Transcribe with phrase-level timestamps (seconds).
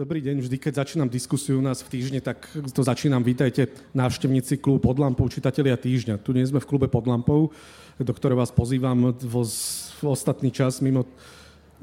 [0.00, 0.40] Dobrý deň.
[0.40, 3.20] Vždy, keď začínam diskusiu u nás v týždni, tak to začínam.
[3.20, 6.24] Vítajte návštevníci klubu pod lampou, čitatelia týždňa.
[6.24, 7.52] Tu nie sme v klube pod lampou,
[8.00, 11.04] do ktorého vás pozývam vo, v ostatný čas mimo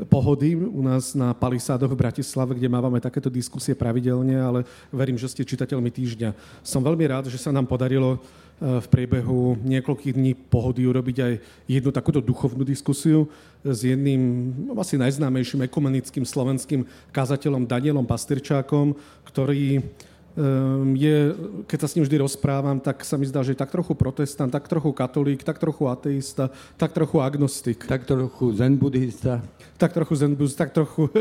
[0.10, 5.30] pohody u nás na Palisádoch v Bratislave, kde mávame takéto diskusie pravidelne, ale verím, že
[5.30, 6.34] ste čitateľmi týždňa.
[6.66, 8.18] Som veľmi rád, že sa nám podarilo
[8.58, 11.34] v priebehu niekoľkých dní pohody urobiť aj
[11.70, 13.30] jednu takúto duchovnú diskusiu
[13.62, 16.82] s jedným no, asi najznámejším ekumenickým slovenským
[17.14, 18.98] kazateľom Danielom Pastyrčákom,
[19.30, 21.38] ktorý ehm, je,
[21.70, 24.50] keď sa s ním vždy rozprávam, tak sa mi zdá, že je tak trochu protestant,
[24.50, 26.50] tak trochu katolík, tak trochu ateista,
[26.82, 27.86] tak trochu agnostik.
[27.86, 29.46] Tak trochu zen buddhista.
[29.78, 31.14] Tak trochu zen buddhista, tak trochu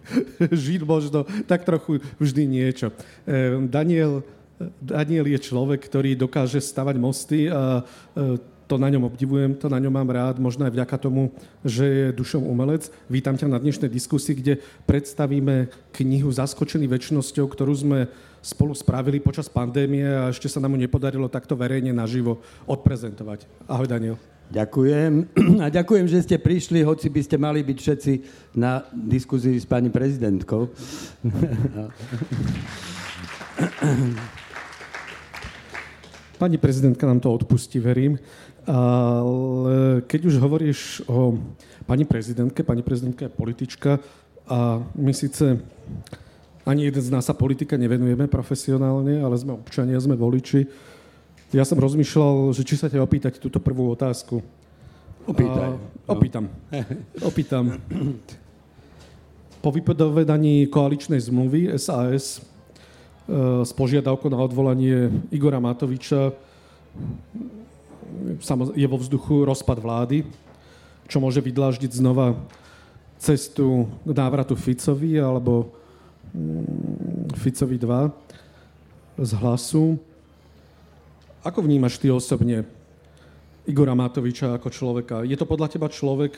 [0.62, 2.94] žid možno, tak trochu vždy niečo.
[3.26, 4.22] Ehm, Daniel
[4.78, 7.82] Daniel je človek, ktorý dokáže stavať mosty a
[8.14, 11.32] e, to na ňom obdivujem, to na ňom mám rád, možno aj vďaka tomu,
[11.64, 12.88] že je dušom umelec.
[13.12, 14.54] Vítam ťa na dnešnej diskusii, kde
[14.88, 17.98] predstavíme knihu Zaskočený väčšnosťou, ktorú sme
[18.40, 23.48] spolu spravili počas pandémie a ešte sa nám nepodarilo takto verejne naživo odprezentovať.
[23.68, 24.16] Ahoj, Daniel.
[24.52, 25.12] Ďakujem.
[25.64, 28.12] A ďakujem, že ste prišli, hoci by ste mali byť všetci
[28.60, 30.68] na diskuzii s pani prezidentkou.
[36.38, 38.18] Pani prezidentka nám to odpustí, verím.
[38.66, 41.38] Ale keď už hovoríš o
[41.86, 43.90] pani prezidentke, pani prezidentka je politička
[44.48, 45.60] a my síce
[46.64, 50.64] ani jeden z nás sa politika nevenujeme profesionálne, ale sme občania, sme voliči.
[51.52, 54.40] Ja som rozmýšľal, že či sa ťa opýtať túto prvú otázku.
[55.28, 55.70] Opýtaj.
[56.08, 56.48] A, opýtam.
[57.30, 57.64] Opýtam.
[59.60, 62.44] Po vypovedaní koaličnej zmluvy SAS
[63.64, 66.36] s požiadavkou na odvolanie Igora Matoviča
[68.76, 70.28] je vo vzduchu rozpad vlády,
[71.08, 72.36] čo môže vydláždiť znova
[73.16, 75.72] cestu k návratu Ficovi alebo
[76.36, 79.96] mm, Ficovi 2 z hlasu.
[81.44, 82.68] Ako vnímaš ty osobne
[83.64, 85.24] Igora Matoviča ako človeka?
[85.24, 86.36] Je to podľa teba človek,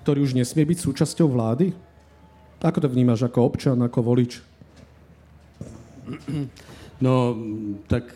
[0.00, 1.76] ktorý už nesmie byť súčasťou vlády?
[2.64, 4.40] Ako to vnímaš ako občan, ako volič?
[6.98, 7.30] No,
[7.86, 8.10] tak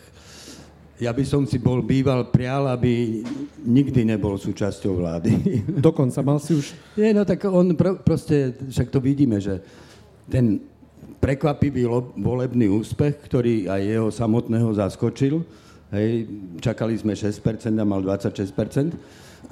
[0.98, 3.22] ja by som si bol býval prial, aby
[3.62, 5.30] nikdy nebol súčasťou vlády.
[5.86, 6.75] Dokonca mal si už...
[6.98, 9.62] Nie, no tak on pr- proste, však to vidíme, že
[10.26, 10.62] ten
[11.22, 15.47] prekvapivý lo- volebný úspech, ktorý aj jeho samotného zaskočil,
[15.94, 16.26] hej,
[16.58, 17.38] čakali sme 6%
[17.78, 18.50] a mal 26%,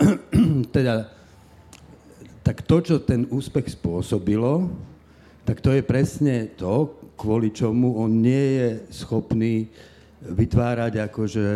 [0.77, 1.07] teda
[2.43, 4.71] tak to, čo ten úspech spôsobilo,
[5.47, 8.69] tak to je presne to, kvôli čomu on nie je
[9.05, 9.69] schopný
[10.25, 11.47] vytvárať akože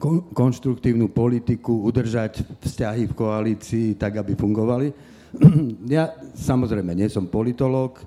[0.00, 4.88] kon- konštruktívnu politiku, udržať vzťahy v koalícii tak, aby fungovali.
[5.96, 8.00] ja samozrejme nie som politológ,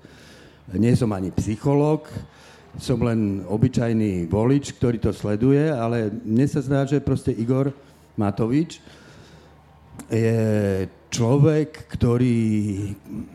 [0.74, 2.10] nie som ani psychológ,
[2.82, 7.70] som len obyčajný volič, ktorý to sleduje, ale mne sa zdá, že proste Igor
[8.18, 8.82] Matovič
[10.10, 12.42] je človek, ktorý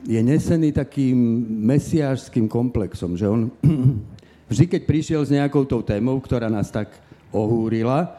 [0.03, 1.15] je nesený takým
[1.62, 3.55] mesiářským komplexom, že on
[4.50, 6.91] vždy, keď prišiel s nejakou tou témou, ktorá nás tak
[7.31, 8.19] ohúrila,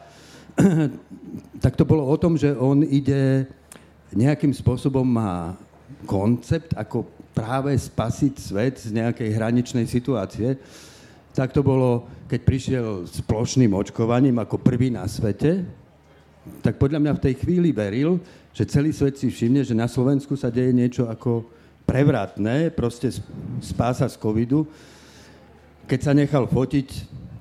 [1.64, 3.44] tak to bolo o tom, že on ide
[4.16, 5.54] nejakým spôsobom má
[6.08, 7.04] koncept, ako
[7.36, 10.56] práve spasiť svet z nejakej hraničnej situácie.
[11.30, 15.62] Tak to bolo, keď prišiel s plošným očkovaním ako prvý na svete,
[16.64, 18.18] tak podľa mňa v tej chvíli veril,
[18.50, 21.46] že celý svet si všimne, že na Slovensku sa deje niečo ako
[21.86, 23.10] prevratné, proste
[23.62, 24.66] spása z covidu.
[25.90, 26.88] Keď sa nechal fotiť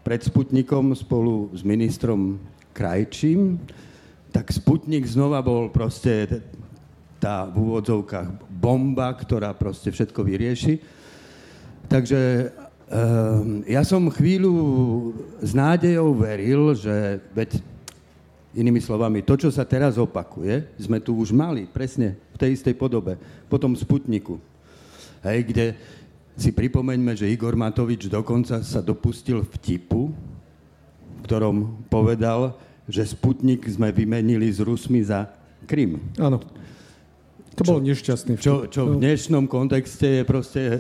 [0.01, 2.41] pred Sputnikom spolu s ministrom
[2.73, 3.61] Krajčím,
[4.33, 6.41] tak Sputnik znova bol proste
[7.19, 10.79] tá v úvodzovkách bomba, ktorá proste všetko vyrieši.
[11.91, 12.21] Takže
[12.87, 14.55] um, ja som chvíľu
[15.43, 17.59] s nádejou veril, že veď
[18.49, 22.74] Inými slovami, to, čo sa teraz opakuje, sme tu už mali presne v tej istej
[22.74, 23.13] podobe,
[23.45, 24.41] potom Sputniku.
[25.21, 25.65] Hej, kde
[26.39, 32.56] si pripomeňme, že Igor Matovič dokonca sa dopustil vtipu, v ktorom povedal,
[32.89, 35.29] že Sputnik sme vymenili s Rusmi za
[35.69, 36.01] Krym.
[36.18, 36.41] Áno.
[37.59, 38.45] To bol nešťastný vtip.
[38.47, 40.77] Čo, čo v dnešnom kontexte je proste, e,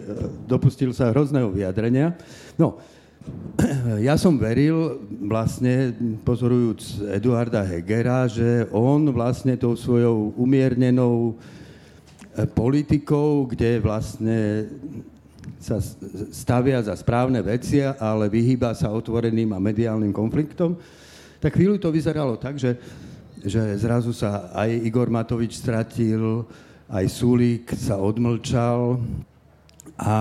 [0.47, 2.15] dopustil sa hrozného vyjadrenia.
[2.55, 2.79] No,
[4.07, 5.91] ja som veril, vlastne
[6.23, 14.37] pozorujúc Eduarda Hegera, že on vlastne tou svojou umiernenou e, politikou, kde vlastne
[15.59, 15.83] sa
[16.31, 20.79] stavia za správne veci, ale vyhýba sa otvoreným a mediálnym konfliktom,
[21.43, 22.79] tak chvíľu to vyzeralo tak, že,
[23.43, 26.47] že zrazu sa aj Igor Matovič stratil,
[26.87, 29.03] aj Sulík sa odmlčal
[29.99, 30.15] a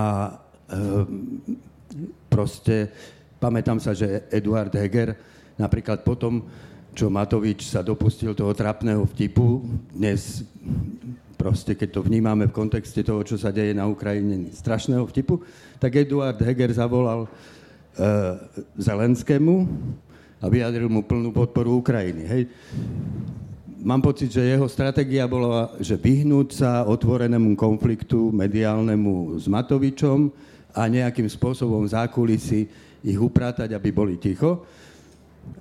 [2.29, 2.89] proste,
[3.41, 5.15] pamätám sa, že Eduard Heger
[5.59, 6.45] napríklad potom,
[6.95, 9.63] čo Matovič sa dopustil toho trapného vtipu,
[9.93, 10.43] dnes
[11.39, 15.39] proste, keď to vnímame v kontexte toho, čo sa deje na Ukrajine, strašného vtipu,
[15.79, 17.29] tak Eduard Heger zavolal uh,
[18.75, 19.63] Zelenskému
[20.43, 22.23] a vyjadril mu plnú podporu Ukrajiny.
[22.27, 22.43] Hej.
[23.79, 30.85] Mám pocit, že jeho stratégia bola, že vyhnúť sa otvorenému konfliktu mediálnemu s Matovičom a
[30.85, 32.59] nejakým spôsobom v zákulisí
[33.01, 34.63] ich upratať, aby boli ticho.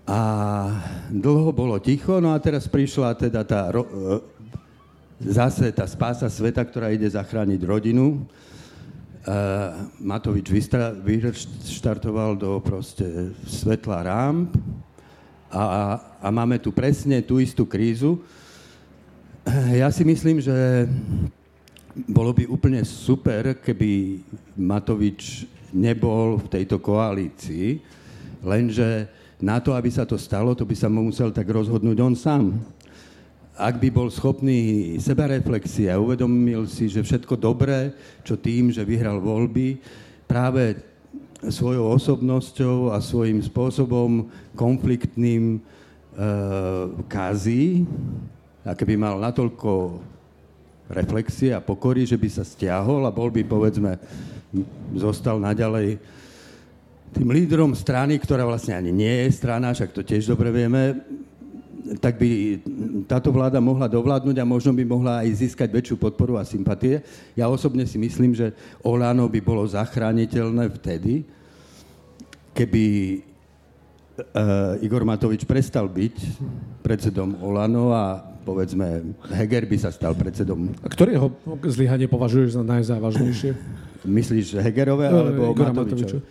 [0.04, 0.20] A
[1.08, 3.88] dlho bolo ticho, no a teraz prišla teda tá ro-
[5.22, 8.26] zase tá spása sveta, ktorá ide zachrániť rodinu.
[9.28, 14.48] Uh, Matovič vystra- vyštartoval do proste svetla rám
[15.52, 15.80] a, a,
[16.24, 18.24] a máme tu presne tú istú krízu.
[19.72, 20.88] Ja si myslím, že
[22.06, 24.22] bolo by úplne super, keby
[24.54, 27.82] Matovič nebol v tejto koalícii,
[28.44, 32.14] lenže na to, aby sa to stalo, to by sa mu musel tak rozhodnúť on
[32.14, 32.44] sám.
[33.58, 37.90] Ak by bol schopný sebareflexie a uvedomil si, že všetko dobré,
[38.22, 39.82] čo tým, že vyhral voľby,
[40.30, 40.78] práve
[41.42, 45.60] svojou osobnosťou a svojím spôsobom konfliktným e,
[47.06, 47.86] kazí,
[48.66, 50.02] a keby mal natoľko
[50.88, 54.00] reflexie a pokory, že by sa stiahol a bol by, povedzme,
[54.96, 56.00] zostal naďalej
[57.12, 61.00] tým lídrom strany, ktorá vlastne ani nie je strana, však to tiež dobre vieme,
[61.96, 62.60] tak by
[63.08, 67.00] táto vláda mohla dovládnuť a možno by mohla aj získať väčšiu podporu a sympatie.
[67.32, 68.52] Ja osobne si myslím, že
[68.84, 71.24] Olano by bolo zachrániteľné vtedy,
[72.52, 72.84] keby
[74.20, 76.16] uh, Igor Matovič prestal byť
[76.84, 80.72] predsedom Olano a povedzme Heger by sa stal predsedom.
[80.80, 81.28] A ktoré jeho
[81.68, 83.52] zlyhanie považuješ za najzávažnejšie?
[84.08, 85.76] Myslíš Hegerové alebo Igora?
[85.76, 86.24] Matoviča?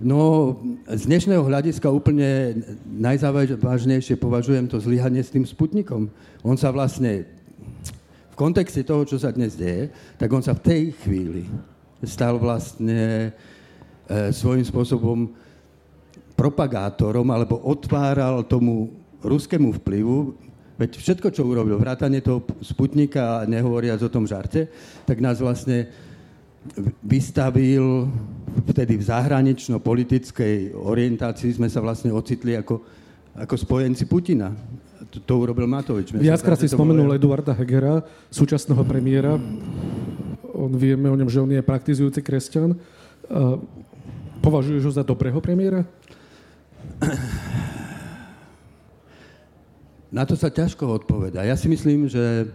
[0.00, 0.56] No,
[0.86, 6.08] z dnešného hľadiska úplne najzávažnejšie považujem to zlyhanie s tým Sputnikom.
[6.40, 7.26] On sa vlastne,
[8.32, 11.44] v kontexte toho, čo sa dnes deje, tak on sa v tej chvíli
[12.00, 13.28] stal vlastne
[14.08, 15.36] e, svojím spôsobom
[16.32, 20.32] propagátorom alebo otváral tomu ruskému vplyvu,
[20.80, 24.72] veď všetko, čo urobil, vrátanie toho Sputnika a nehovoriac o tom žarte,
[25.04, 25.92] tak nás vlastne
[27.04, 28.08] vystavil
[28.68, 32.80] vtedy v zahranično-politickej orientácii sme sa vlastne ocitli ako,
[33.36, 34.52] ako spojenci Putina.
[35.10, 36.12] To, to urobil Matovič.
[36.12, 37.16] Viackrát si spomenul bolo...
[37.16, 39.40] Eduarda Hegera, súčasného premiéra.
[40.52, 42.76] On, vieme o ňom, že on je praktizujúci kresťan.
[44.44, 45.84] Považuješ ho za dobrého premiéra?
[50.10, 51.46] Na to sa ťažko odpoveda.
[51.46, 52.50] Ja si myslím, že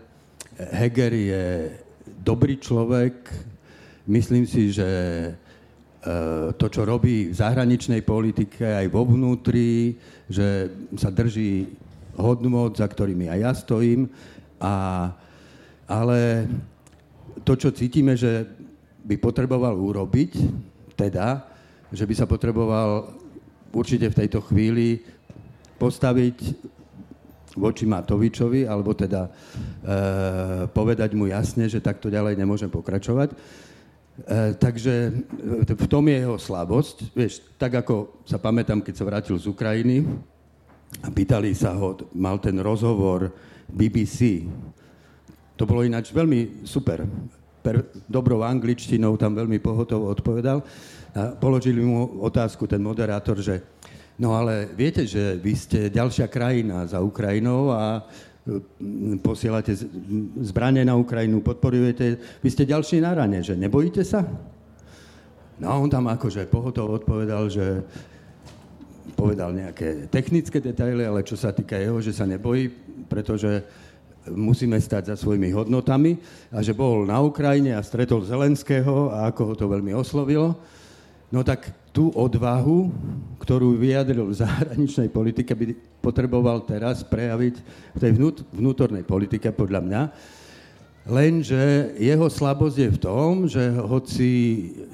[0.60, 1.46] Heger je
[2.24, 3.16] dobrý človek,
[4.06, 5.30] Myslím si, že e,
[6.54, 9.98] to, čo robí v zahraničnej politike aj vo vnútri,
[10.30, 11.74] že sa drží
[12.13, 14.06] hodnot, za ktorými aj ja stojím.
[14.62, 15.10] A,
[15.90, 16.46] ale
[17.42, 18.46] to, čo cítime, že
[19.01, 20.31] by potreboval urobiť,
[20.94, 21.50] teda,
[21.90, 23.10] že by sa potreboval
[23.74, 25.01] určite v tejto chvíli
[25.81, 26.38] postaviť
[27.56, 29.32] voči Matovičovi, alebo teda e,
[30.70, 33.32] povedať mu jasne, že takto ďalej nemôžem pokračovať
[34.15, 35.12] E, takže
[35.68, 37.12] e, v tom je jeho slabosť.
[37.12, 40.08] Vieš, tak ako sa pamätám, keď sa vrátil z Ukrajiny
[41.03, 43.36] a pýtali sa ho, mal ten rozhovor
[43.68, 44.48] BBC.
[45.60, 47.03] To bolo ináč veľmi super.
[47.60, 50.63] Per, dobrou angličtinou tam veľmi pohotovo odpovedal.
[51.12, 53.60] A položili mu otázku ten moderátor, že
[54.19, 58.05] no ale viete, že vy ste ďalšia krajina za Ukrajinou a
[59.25, 59.74] posielate
[60.45, 62.05] zbranie na Ukrajinu, podporujete,
[62.45, 64.22] vy ste ďalší na rane, že nebojíte sa?
[65.57, 67.81] No a on tam akože pohotovo odpovedal, že
[69.15, 72.69] povedal nejaké technické detaily, ale čo sa týka jeho, že sa nebojí,
[73.07, 73.63] pretože
[74.29, 76.17] musíme stať za svojimi hodnotami
[76.50, 80.57] a že bol na Ukrajine a stretol Zelenského a ako ho to veľmi oslovilo.
[81.29, 82.91] No tak tú odvahu,
[83.46, 87.56] ktorú vyjadril v zahraničnej politike, by potreboval teraz prejaviť
[87.94, 90.02] v tej vnút, vnútornej politike, podľa mňa.
[91.06, 94.30] Lenže jeho slabosť je v tom, že hoci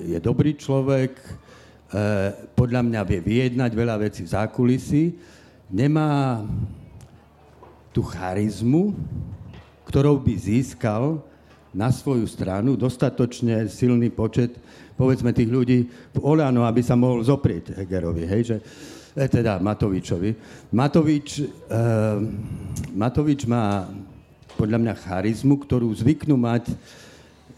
[0.04, 1.32] je dobrý človek, e,
[2.52, 5.16] podľa mňa vie vyjednať veľa vecí v zákulisí,
[5.72, 6.44] nemá
[7.96, 8.92] tú charizmu,
[9.88, 11.24] ktorou by získal
[11.72, 14.60] na svoju stranu dostatočne silný počet
[15.00, 15.80] povedzme tých ľudí
[16.14, 18.58] v Olano, aby sa mohol zoprieť Hegerovi, hej, že,
[19.18, 20.36] e, teda Matovičovi.
[20.70, 21.46] Matovič, e,
[22.94, 23.90] Matovič má
[24.60, 26.76] podľa mňa charizmu, ktorú zvyknú mať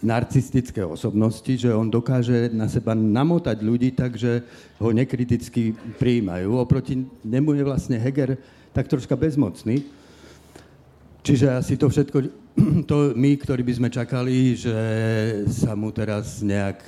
[0.04, 4.44] narcistické osobnosti, že on dokáže na seba namotať ľudí tak, že
[4.80, 6.60] ho nekriticky prijímajú.
[6.60, 8.36] Oproti nemu je vlastne Heger
[8.76, 9.84] tak troška bezmocný.
[11.24, 12.43] Čiže asi to všetko,
[12.90, 14.78] to my, ktorí by sme čakali, že
[15.50, 16.82] sa mu teraz nejak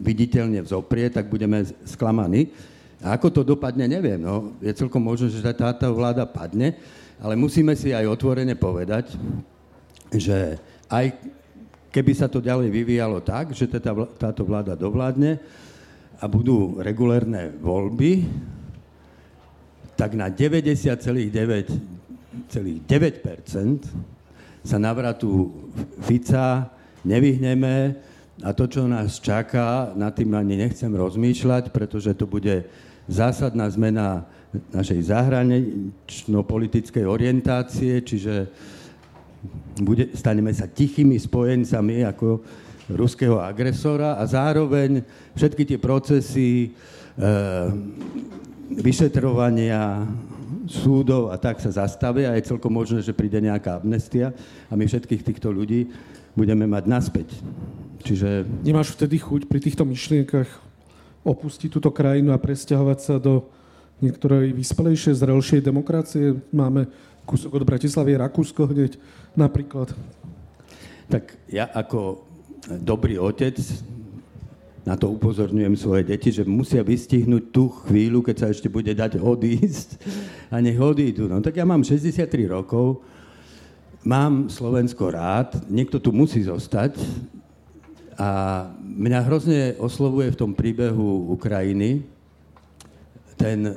[0.00, 2.52] viditeľne vzoprie, tak budeme sklamaní.
[3.00, 4.20] A ako to dopadne, neviem.
[4.20, 4.52] No.
[4.60, 6.76] Je celkom možné, že táto vláda padne,
[7.20, 9.16] ale musíme si aj otvorene povedať,
[10.12, 11.16] že aj
[11.92, 13.68] keby sa to ďalej vyvíjalo tak, že
[14.20, 15.40] táto vláda dovládne
[16.20, 18.28] a budú regulérne voľby,
[19.96, 21.32] tak na 90,9
[24.64, 25.52] sa navratu
[26.04, 26.68] Fica
[27.04, 27.96] nevyhneme
[28.40, 32.64] a to, čo nás čaká, na tým ani nechcem rozmýšľať, pretože to bude
[33.04, 34.24] zásadná zmena
[34.72, 38.48] našej zahranično-politickej orientácie, čiže
[39.80, 42.40] bude, staneme sa tichými spojencami ako
[42.90, 45.04] ruského agresora a zároveň
[45.38, 46.68] všetky tie procesy e,
[48.74, 50.04] vyšetrovania
[50.70, 54.30] súdov a tak sa zastavia a je celkom možné, že príde nejaká amnestia
[54.70, 55.90] a my všetkých týchto ľudí
[56.38, 57.28] budeme mať naspäť.
[58.06, 58.46] Čiže...
[58.62, 60.46] Nemáš vtedy chuť pri týchto myšlienkach
[61.26, 63.50] opustiť túto krajinu a presťahovať sa do
[64.00, 66.38] niektorej vyspelejšej, zrelšej demokracie?
[66.54, 66.88] Máme
[67.28, 68.96] kúsok od Bratislavy, Rakúsko hneď
[69.36, 69.92] napríklad.
[71.10, 72.24] Tak ja ako
[72.80, 73.58] dobrý otec
[74.80, 79.20] na to upozorňujem svoje deti, že musia vystihnúť tú chvíľu, keď sa ešte bude dať
[79.20, 80.00] odísť.
[80.48, 81.28] A nech odídu.
[81.28, 83.04] No tak ja mám 63 rokov,
[84.00, 86.96] mám Slovensko rád, niekto tu musí zostať.
[88.20, 88.28] A
[88.80, 92.04] mňa hrozne oslovuje v tom príbehu Ukrajiny
[93.36, 93.76] ten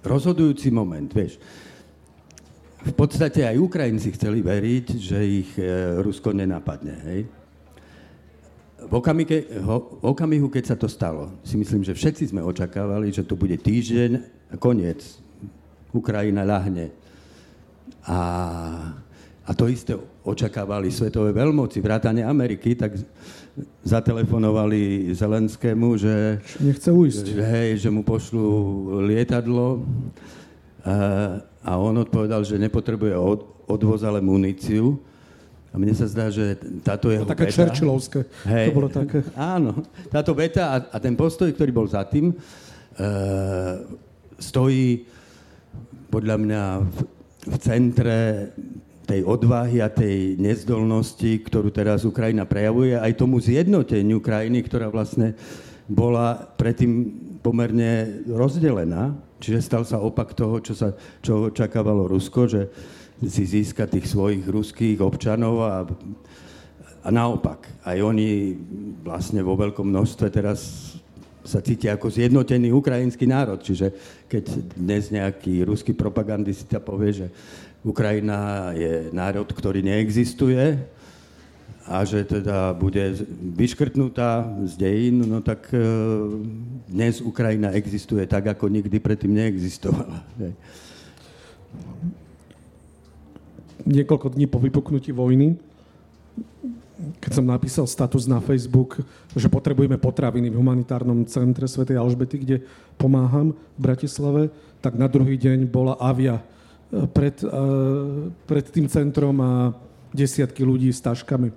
[0.00, 1.36] rozhodujúci moment, vieš.
[2.80, 7.20] V podstate aj Ukrajinci chceli veriť, že ich e, Rusko nenapadne, hej
[8.88, 13.12] v, okamike, ho, v okamihu, keď sa to stalo, si myslím, že všetci sme očakávali,
[13.12, 14.10] že to bude týždeň
[14.52, 15.02] a koniec.
[15.90, 16.94] Ukrajina ľahne.
[18.06, 18.18] A,
[19.42, 22.94] a to isté očakávali svetové veľmoci, vrátane Ameriky, tak
[23.82, 26.38] zatelefonovali Zelenskému, že...
[26.62, 27.24] Nechce ujsť.
[27.34, 28.46] Že, hej, že mu pošlu
[29.10, 29.82] lietadlo
[30.86, 30.94] a,
[31.60, 35.09] a on odpovedal, že nepotrebuje od, odvoz, ale muníciu.
[35.70, 37.70] A mne sa zdá, že táto jeho také veta...
[37.70, 38.26] Churchillovské.
[38.50, 39.22] Hej, to bolo také.
[39.38, 39.86] Áno.
[40.10, 43.78] Táto veta a, a ten postoj, ktorý bol za tým, uh,
[44.34, 45.06] stojí
[46.10, 46.98] podľa mňa v,
[47.46, 48.18] v centre
[49.06, 55.34] tej odvahy a tej nezdolnosti, ktorú teraz Ukrajina prejavuje, aj tomu zjednoteniu krajiny, ktorá vlastne
[55.90, 57.10] bola predtým
[57.42, 59.14] pomerne rozdelená.
[59.42, 62.70] Čiže stal sa opak toho, čo, sa, čo očakávalo Rusko, že
[63.28, 65.84] si získať tých svojich ruských občanov a,
[67.04, 67.68] a naopak.
[67.84, 68.56] Aj oni
[69.04, 70.92] vlastne vo veľkom množstve teraz
[71.44, 73.60] sa cítia ako zjednotený ukrajinský národ.
[73.60, 73.92] Čiže
[74.28, 74.44] keď
[74.76, 77.26] dnes nejaký ruský propagandista povie, že
[77.80, 80.80] Ukrajina je národ, ktorý neexistuje
[81.88, 83.24] a že teda bude
[83.56, 85.80] vyškrtnutá z dejín, no tak e,
[86.86, 90.22] dnes Ukrajina existuje tak, ako nikdy predtým neexistovala
[93.86, 95.56] niekoľko dní po vypuknutí vojny,
[97.20, 99.00] keď som napísal status na Facebook,
[99.32, 101.88] že potrebujeme potraviny v humanitárnom centre Sv.
[101.88, 102.56] Alžbety, kde
[103.00, 104.42] pomáham v Bratislave,
[104.84, 109.72] tak na druhý deň bola avia eh, pred, uh, pred tým centrom a
[110.12, 111.52] desiatky ľudí s taškami.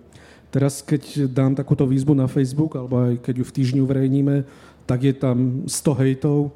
[0.54, 4.46] Teraz, keď dám takúto výzbu na Facebook, alebo aj keď ju v týždni uverejníme,
[4.86, 6.54] tak je tam 100 hejtov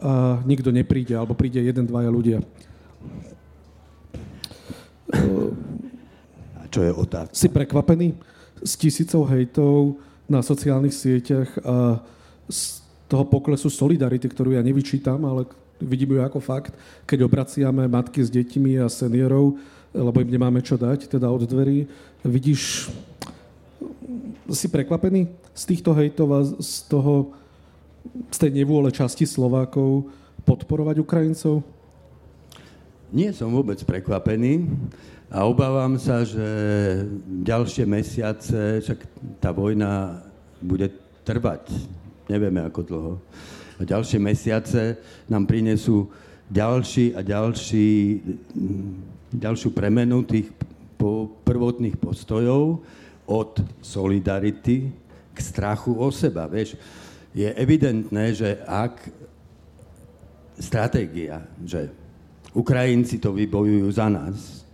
[0.00, 2.38] a nikto nepríde, alebo príde jeden, dvaja ľudia.
[6.56, 7.34] A čo je otázka?
[7.34, 8.14] Si prekvapený
[8.62, 9.98] s tisícou hejtov
[10.30, 11.98] na sociálnych sieťach a
[12.46, 15.50] z toho poklesu solidarity, ktorú ja nevyčítam, ale
[15.82, 16.76] vidím ju ako fakt,
[17.08, 19.58] keď obraciame matky s deťmi a seniorov,
[19.90, 21.90] lebo im nemáme čo dať, teda od dverí.
[22.22, 22.86] Vidíš,
[24.54, 27.34] si prekvapený z týchto hejtov a z toho,
[28.30, 30.06] z tej nevôle časti Slovákov
[30.46, 31.66] podporovať Ukrajincov?
[33.10, 34.70] Nie som vôbec prekvapený
[35.26, 36.46] a obávam sa, že
[37.42, 39.02] ďalšie mesiace, však
[39.42, 40.22] tá vojna
[40.62, 40.86] bude
[41.26, 41.74] trvať,
[42.30, 43.12] nevieme ako dlho.
[43.78, 44.94] A ďalšie mesiace
[45.26, 46.06] nám prinesú
[46.46, 48.22] ďalší a ďalší,
[49.34, 50.46] ďalšiu premenu tých
[51.42, 52.86] prvotných postojov
[53.26, 53.52] od
[53.82, 54.86] solidarity
[55.34, 56.46] k strachu o seba.
[56.46, 56.78] Vieš,
[57.34, 59.02] je evidentné, že ak
[60.62, 61.90] stratégia, že
[62.50, 64.66] Ukrajinci to vybojujú za nás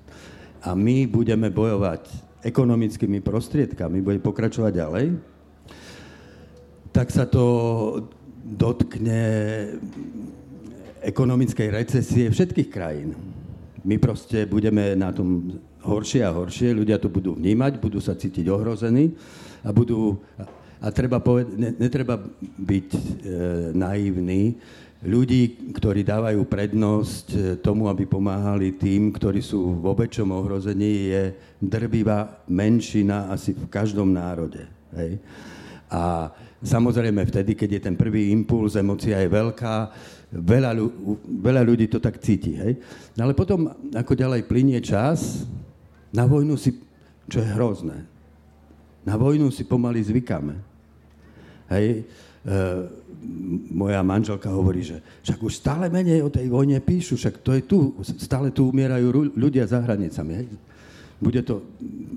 [0.64, 5.06] a my budeme bojovať ekonomickými prostriedkami bude pokračovať ďalej,
[6.94, 7.44] tak sa to
[8.46, 9.20] dotkne
[11.02, 13.18] ekonomickej recesie všetkých krajín.
[13.86, 18.46] My proste budeme na tom horšie a horšie, ľudia to budú vnímať, budú sa cítiť
[18.50, 19.14] ohrození
[19.62, 20.18] a budú...
[20.76, 22.20] A treba poved- ne, netreba
[22.60, 23.00] byť e,
[23.72, 24.60] naivný.
[25.04, 31.22] Ľudí, ktorí dávajú prednosť e, tomu, aby pomáhali tým, ktorí sú vo väčšom ohrození, je
[31.60, 34.64] drvivá menšina asi v každom národe.
[34.96, 35.20] Hej?
[35.92, 36.32] A
[36.64, 39.76] samozrejme vtedy, keď je ten prvý impuls, emocia je veľká,
[40.32, 40.72] veľa,
[41.44, 42.56] veľa ľudí to tak cíti.
[42.56, 42.80] Hej?
[43.20, 45.44] No ale potom, ako ďalej plinie čas,
[46.08, 46.72] na vojnu si,
[47.28, 48.00] čo je hrozné,
[49.04, 50.56] na vojnu si pomaly zvykáme.
[51.68, 52.00] Hej?
[52.00, 52.54] E,
[53.70, 57.62] moja manželka hovorí, že však už stále menej o tej vojne píšu, však to je
[57.66, 57.78] tu,
[58.18, 60.32] stále tu umierajú ľudia za hranicami.
[60.34, 60.48] Hej?
[61.18, 61.64] Bude to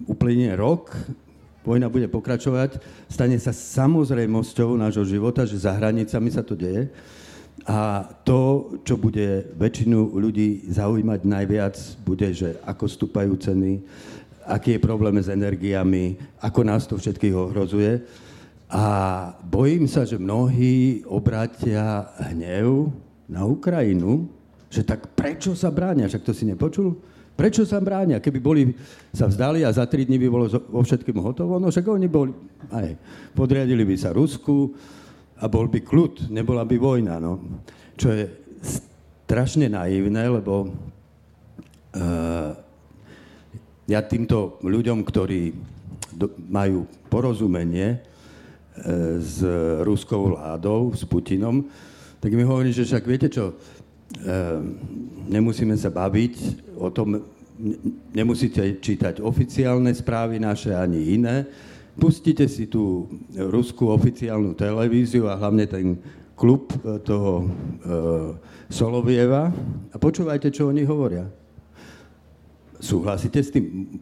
[0.05, 0.93] úplne rok,
[1.65, 2.79] vojna bude pokračovať,
[3.11, 6.87] stane sa samozrejmosťou nášho života, že za hranicami sa to deje.
[7.67, 11.75] A to, čo bude väčšinu ľudí zaujímať najviac,
[12.07, 13.83] bude, že ako stúpajú ceny,
[14.47, 18.01] aký je problém s energiami, ako nás to všetkých ohrozuje.
[18.69, 18.85] A
[19.41, 22.93] bojím sa, že mnohí obratia hnev
[23.25, 24.29] na Ukrajinu,
[24.69, 26.05] že tak prečo sa bránia?
[26.05, 26.93] Však to si nepočul?
[27.33, 28.21] Prečo sa bránia?
[28.21, 28.69] Keby boli,
[29.09, 32.29] sa vzdali a za tri dní by bolo vo všetkým hotovo, no však oni boli,
[32.69, 32.93] aj,
[33.33, 34.75] podriadili by sa Rusku
[35.41, 37.41] a bol by kľud, nebola by vojna, no.
[37.97, 38.27] Čo je
[39.25, 42.51] strašne naivné, lebo uh,
[43.89, 45.55] ja týmto ľuďom, ktorí
[46.13, 48.03] do, majú porozumenie
[49.19, 49.43] s
[49.83, 51.65] ruskou vládou, s Putinom,
[52.19, 53.55] tak mi hovorí, že však viete čo,
[54.09, 54.81] Ehm,
[55.29, 56.33] nemusíme sa baviť
[56.81, 57.21] o tom,
[58.09, 61.45] nemusíte čítať oficiálne správy naše ani iné.
[61.93, 63.05] Pustite si tú
[63.37, 66.01] ruskú oficiálnu televíziu a hlavne ten
[66.33, 67.47] klub e, toho e,
[68.71, 69.53] Solovieva
[69.93, 71.29] a počúvajte, čo oni hovoria.
[72.81, 73.93] Súhlasíte s tým?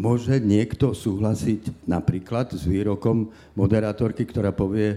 [0.00, 4.96] Môže niekto súhlasiť napríklad s výrokom moderátorky, ktorá povie,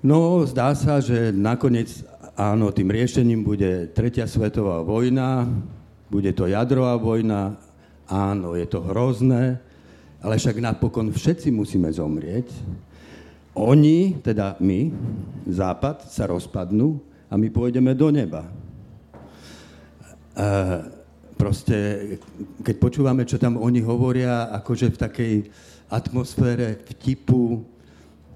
[0.00, 1.92] no zdá sa, že nakoniec
[2.40, 5.44] Áno, tým riešením bude tretia svetová vojna,
[6.08, 7.52] bude to jadrová vojna,
[8.08, 9.60] áno, je to hrozné,
[10.24, 12.48] ale však napokon všetci musíme zomrieť.
[13.52, 14.88] Oni, teda my,
[15.52, 16.96] Západ, sa rozpadnú
[17.28, 18.48] a my pôjdeme do neba.
[20.32, 20.48] E,
[21.40, 21.76] proste,
[22.60, 25.34] keď počúvame, čo tam oni hovoria, akože v takej
[25.88, 27.64] atmosfére vtipu,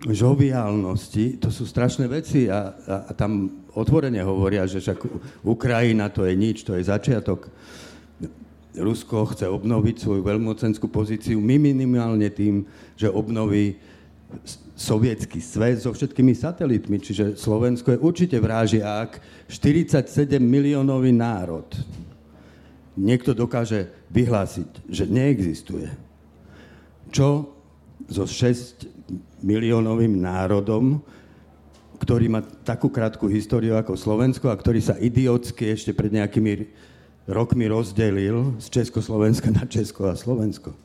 [0.04, 5.00] žoviálnosti, to sú strašné veci a, a, a tam otvorene hovoria, že však
[5.44, 7.48] Ukrajina to je nič, to je začiatok.
[8.74, 13.78] Rusko chce obnoviť svoju veľmocenskú pozíciu minimálne tým, že obnoví
[14.74, 18.36] sovietský svet so všetkými satelitmi, čiže Slovensko je určite
[18.82, 21.70] ak 47 miliónový národ.
[22.94, 25.90] Niekto dokáže vyhlásiť, že neexistuje.
[27.10, 27.50] Čo
[28.06, 31.02] so 6 miliónovým národom,
[31.98, 36.68] ktorý má takú krátku históriu ako Slovensko a ktorý sa idiotsky ešte pred nejakými
[37.24, 40.76] rokmi rozdelil z Československa na Česko a Slovensko.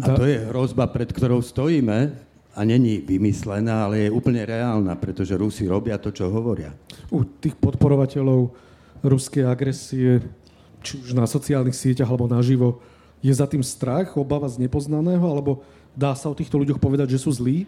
[0.00, 2.16] A to je hrozba, pred ktorou stojíme
[2.56, 6.72] a není vymyslená, ale je úplne reálna, pretože Rusi robia to, čo hovoria.
[7.12, 8.67] U tých podporovateľov
[9.02, 10.22] ruskej agresie,
[10.82, 12.82] či už na sociálnych sieťach alebo naživo,
[13.18, 15.66] je za tým strach, obava z nepoznaného, alebo
[15.98, 17.66] Dá sa o týchto ľuďoch povedať, že sú zlí?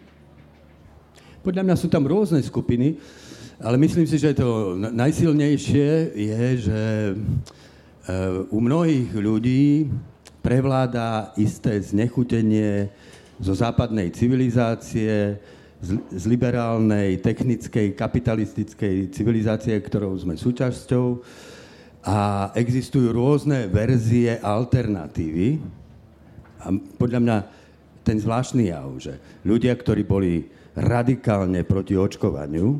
[1.43, 2.95] Podľa mňa sú tam rôzne skupiny,
[3.59, 9.91] ale myslím si, že to najsilnejšie je, že eh, u mnohých ľudí
[10.39, 12.87] prevláda isté znechutenie
[13.35, 15.35] zo západnej civilizácie,
[15.81, 21.07] z liberálnej, technickej, kapitalistickej civilizácie, ktorou sme súčasťou.
[22.05, 25.57] A existujú rôzne verzie alternatívy.
[26.61, 26.69] A
[27.01, 27.37] podľa mňa
[28.05, 30.45] ten zvláštny jav, že ľudia, ktorí boli
[30.77, 32.77] radikálne proti očkovaniu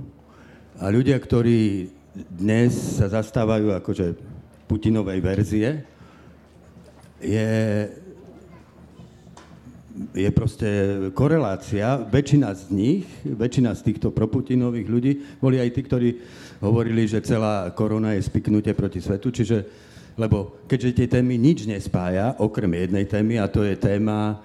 [0.81, 4.17] a ľudia, ktorí dnes sa zastávajú akože
[4.65, 5.69] Putinovej verzie,
[7.21, 7.49] je,
[10.15, 10.67] je proste
[11.11, 11.99] korelácia.
[11.99, 16.09] Väčšina z nich, väčšina z týchto proputinových ľudí boli aj tí, ktorí
[16.63, 22.35] hovorili, že celá korona je spiknutie proti svetu, čiže lebo keďže tie témy nič nespája,
[22.43, 24.43] okrem jednej témy, a to je téma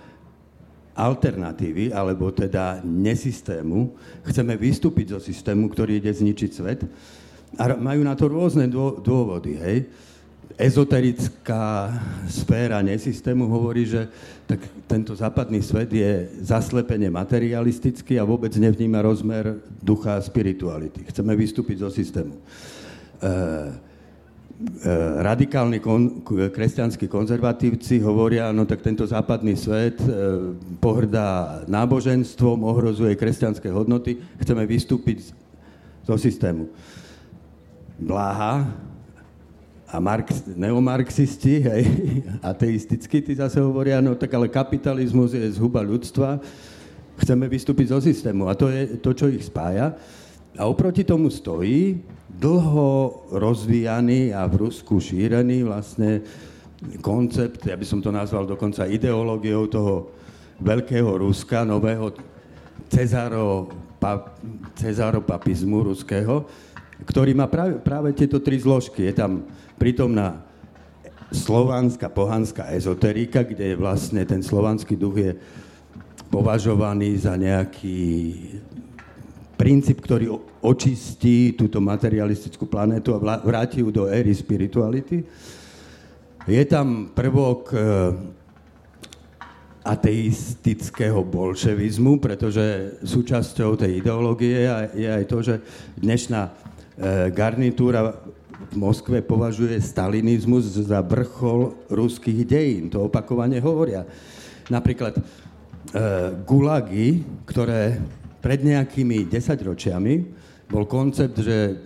[0.96, 3.92] alternatívy, alebo teda nesystému.
[4.24, 6.80] Chceme vystúpiť zo systému, ktorý ide zničiť svet.
[7.60, 8.70] A majú na to rôzne
[9.04, 9.78] dôvody, hej.
[10.54, 11.90] Ezoterická
[12.30, 14.08] sféra nesystému hovorí, že
[14.46, 21.02] tak tento západný svet je zaslepene materialistický a vôbec nevníma rozmer ducha a spirituality.
[21.10, 22.38] Chceme vystúpiť zo systému.
[22.38, 22.40] E,
[23.26, 23.30] e,
[25.20, 30.08] radikálni kon, kresťanskí konzervatívci hovoria, no tak tento západný svet e,
[30.78, 35.34] pohrdá náboženstvom, ohrozuje kresťanské hodnoty, chceme vystúpiť
[36.06, 36.70] zo systému.
[37.98, 38.85] Bláha,
[39.86, 41.84] a marx, neomarxisti, hej,
[42.50, 46.42] ateisticky, tí zase hovoria, no tak ale kapitalizmus je zhuba ľudstva,
[47.22, 49.94] chceme vystúpiť zo systému a to je to, čo ich spája.
[50.56, 56.24] A oproti tomu stojí dlho rozvíjaný a v Rusku šírený vlastne
[57.00, 60.12] koncept, ja by som to nazval dokonca ideológiou toho
[60.60, 62.12] veľkého Ruska, nového
[62.92, 64.36] Cezaro, pa,
[64.76, 66.44] cezaropapizmu ruského,
[67.04, 69.10] ktorý má práve, práve tieto tri zložky.
[69.10, 69.44] Je tam
[69.76, 70.42] prítomná
[71.30, 75.32] slovanská pohanská ezoterika, kde je vlastne ten slovanský duch je
[76.30, 78.02] považovaný za nejaký
[79.56, 85.24] princíp, ktorý očistí túto materialistickú planetu a vráti ju do éry spirituality.
[86.46, 87.78] Je tam prvok e,
[89.82, 95.54] ateistického bolševizmu, pretože súčasťou tej ideológie je aj to, že
[95.98, 96.50] dnešná e,
[97.34, 98.14] garnitúra
[98.72, 102.88] Moskve považuje stalinizmus za vrchol ruských dejín.
[102.92, 104.04] To opakovane hovoria.
[104.72, 105.22] Napríklad e,
[106.44, 108.00] gulagy, ktoré
[108.40, 110.14] pred nejakými desaťročiami
[110.66, 111.78] bol koncept, že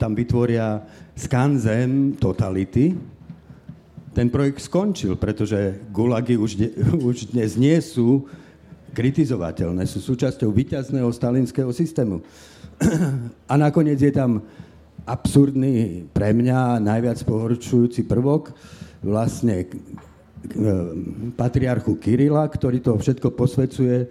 [0.00, 0.82] tam vytvoria
[1.14, 2.96] skanzen totality.
[4.14, 6.68] Ten projekt skončil, pretože gulagy už, de,
[7.10, 8.26] už dnes nie sú
[8.94, 12.22] kritizovateľné, sú súčasťou vyťazného stalinského systému.
[13.50, 14.42] A nakoniec je tam
[15.04, 18.56] absurdný pre mňa najviac pohorčujúci prvok
[19.04, 19.66] vlastne e,
[21.36, 24.08] patriarchu Kirila, ktorý to všetko posvedcuje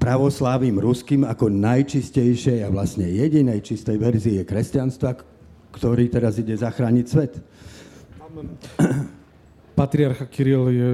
[0.00, 5.20] pravoslávým ruským ako najčistejšej a vlastne jedinej čistej verzie kresťanstva,
[5.72, 7.32] ktorý teraz ide zachrániť svet.
[9.76, 10.90] Patriarcha Kiril je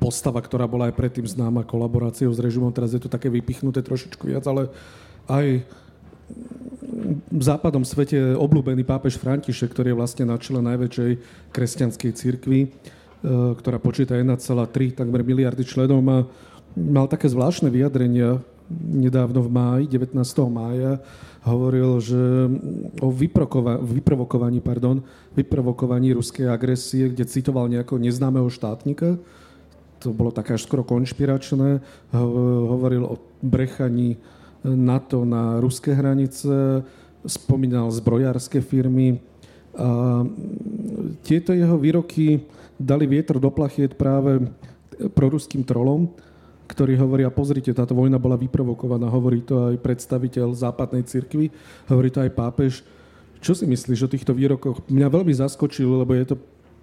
[0.00, 2.72] postava, ktorá bola aj predtým známa kolaboráciou s režimom.
[2.72, 4.72] Teraz je to také vypichnuté trošičku viac, ale
[5.28, 5.60] aj
[7.30, 11.12] v západom svete obľúbený pápež František, ktorý je vlastne na čele najväčšej
[11.54, 12.68] kresťanskej cirkvi, e,
[13.54, 16.26] ktorá počíta 1,3 takmer miliardy členov, má,
[16.74, 20.50] mal také zvláštne vyjadrenia nedávno v máji, 19.
[20.50, 21.02] mája,
[21.42, 22.22] hovoril, že
[23.02, 25.02] o vyprokova- vyprovokovaní, pardon,
[25.34, 29.18] vyprovokovaní ruskej agresie, kde citoval nejakého neznámeho štátnika,
[30.00, 31.82] to bolo také až skoro konšpiračné,
[32.72, 34.16] hovoril o brechaní
[34.64, 36.80] NATO na ruské hranice,
[37.24, 39.20] spomínal zbrojárske firmy.
[39.76, 40.22] A
[41.24, 42.42] tieto jeho výroky
[42.80, 44.50] dali vietor do plachiet práve
[45.12, 46.10] proruským trolom,
[46.70, 51.50] ktorí hovoria, pozrite, táto vojna bola vyprovokovaná, hovorí to aj predstaviteľ západnej cirkvi,
[51.90, 52.72] hovorí to aj pápež.
[53.40, 54.84] Čo si myslíš o týchto výrokoch?
[54.86, 56.36] Mňa veľmi zaskočilo, lebo je to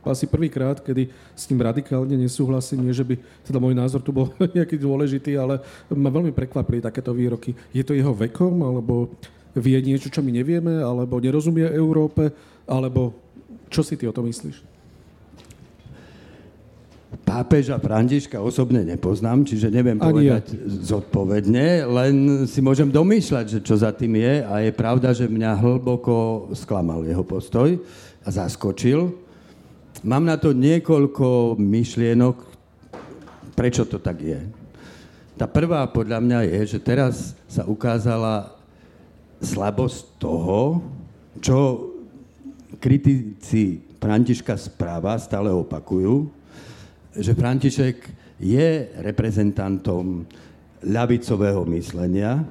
[0.04, 4.32] asi prvýkrát, kedy s tým radikálne nesúhlasím, nie že by teda môj názor tu bol
[4.58, 5.60] nejaký dôležitý, ale
[5.91, 7.56] ma veľmi prekvapili takéto výroky.
[7.76, 9.12] Je to jeho vekom, alebo
[9.60, 12.32] vie niečo, čo my nevieme, alebo nerozumie Európe,
[12.67, 13.13] alebo
[13.67, 14.78] čo si ty o tom myslíš?
[17.28, 20.60] Pápeža Františka osobne nepoznám, čiže neviem Ani povedať ja.
[20.96, 22.15] zodpovedne, len
[22.48, 27.04] si môžem domýšľať, že čo za tým je a je pravda, že mňa hlboko sklamal
[27.04, 27.80] jeho postoj
[28.24, 29.12] a zaskočil.
[30.04, 32.36] Mám na to niekoľko myšlienok,
[33.56, 34.39] prečo to tak je.
[35.39, 38.57] Tá prvá podľa mňa je, že teraz sa ukázala
[39.41, 40.82] slabosť toho,
[41.41, 41.58] čo
[42.82, 46.30] kritici Františka správa stále opakujú,
[47.17, 47.97] že František
[48.38, 48.69] je
[49.02, 50.26] reprezentantom
[50.86, 52.45] ľavicového myslenia.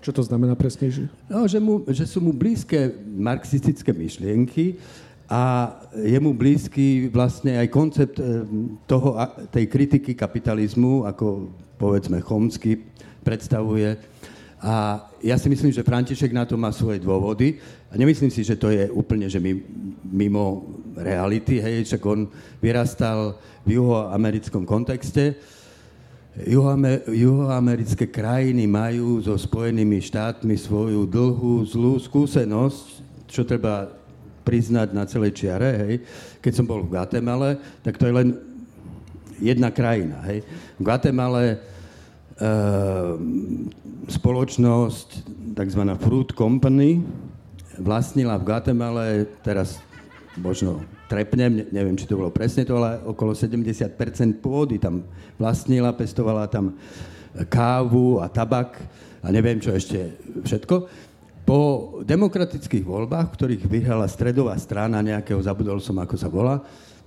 [0.00, 1.12] Čo to znamená presnejšie?
[1.28, 4.80] No, že, mu, že sú mu blízke marxistické myšlienky,
[5.26, 8.46] a je mu blízky vlastne aj koncept e,
[8.86, 9.18] toho,
[9.50, 11.50] tej kritiky kapitalizmu, ako
[11.82, 12.78] povedzme Chomsky
[13.26, 13.98] predstavuje.
[14.62, 17.60] A ja si myslím, že František na to má svoje dôvody.
[17.92, 19.42] A nemyslím si, že to je úplne že
[20.04, 20.64] mimo
[20.96, 21.60] reality.
[21.60, 23.36] Hej, však on vyrastal
[23.68, 25.36] v juhoamerickom kontexte.
[27.12, 32.84] juhoamerické krajiny majú so Spojenými štátmi svoju dlhú, zlú skúsenosť,
[33.28, 33.92] čo treba
[34.46, 35.94] priznať na celej čiare, hej.
[36.38, 38.28] Keď som bol v Guatemala, tak to je len
[39.42, 40.46] jedna krajina, hej.
[40.78, 41.54] V Guatemala e,
[44.06, 45.08] spoločnosť,
[45.56, 45.82] tzv.
[45.96, 47.00] Fruit Company,
[47.80, 49.02] vlastnila v Guatemala
[49.40, 49.80] teraz
[50.36, 53.96] možno trepnem, neviem, či to bolo presne to, ale okolo 70%
[54.44, 55.06] pôdy tam
[55.40, 56.76] vlastnila, pestovala tam
[57.48, 58.76] kávu a tabak
[59.24, 60.74] a neviem čo ešte všetko.
[61.46, 61.58] Po
[62.02, 66.58] demokratických voľbách, ktorých vyhrala stredová strana nejakého, zabudol som, ako sa volá,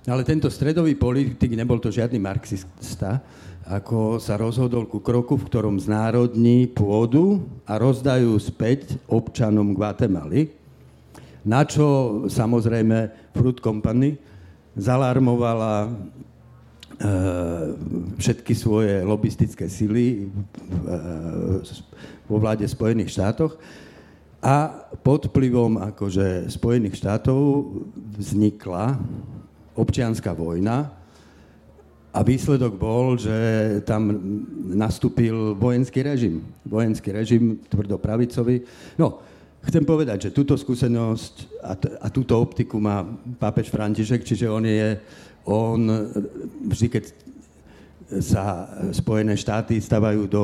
[0.08, 3.20] ale tento stredový politik, nebol to žiadny marxista,
[3.68, 10.50] ako sa rozhodol ku kroku, v ktorom znárodní pôdu a rozdajú späť občanom Guatemaly,
[11.44, 14.16] na čo samozrejme Fruit Company
[14.74, 15.90] zalarmovala e,
[18.16, 20.36] všetky svoje lobistické sily e,
[22.24, 23.60] vo vláde Spojených štátoch.
[24.40, 24.72] A
[25.04, 27.70] pod vplyvom akože Spojených štátov
[28.16, 28.96] vznikla
[29.80, 30.92] občianská vojna
[32.10, 33.32] a výsledok bol, že
[33.86, 34.10] tam
[34.74, 36.42] nastúpil vojenský režim.
[36.66, 38.66] Vojenský režim tvrdopravicový.
[38.98, 39.22] No,
[39.62, 43.06] chcem povedať, že túto skúsenosť a, t- a túto optiku má
[43.38, 44.98] pápež František, čiže on je,
[45.46, 45.80] on
[46.66, 47.04] vždy, keď
[48.18, 50.42] sa Spojené štáty stavajú do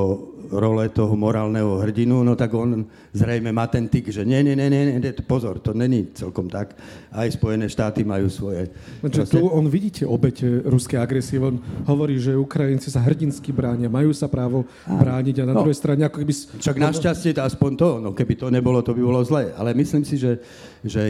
[0.50, 4.68] role toho morálneho hrdinu, no tak on zrejme má ten tyk, že nie, nie, nie,
[4.68, 6.76] nie, nie pozor, to není celkom tak.
[7.10, 8.70] Aj Spojené štáty majú svoje...
[9.06, 14.12] Čo, tu on vidíte obete ruskej agresie, on hovorí, že Ukrajinci sa hrdinsky bránia, majú
[14.12, 16.34] sa právo brániť a na no, druhej strane ako keby...
[16.60, 19.52] Však našťastie to aspoň to, no keby to nebolo, to by bolo zlé.
[19.56, 20.38] Ale myslím si, že,
[20.84, 21.02] že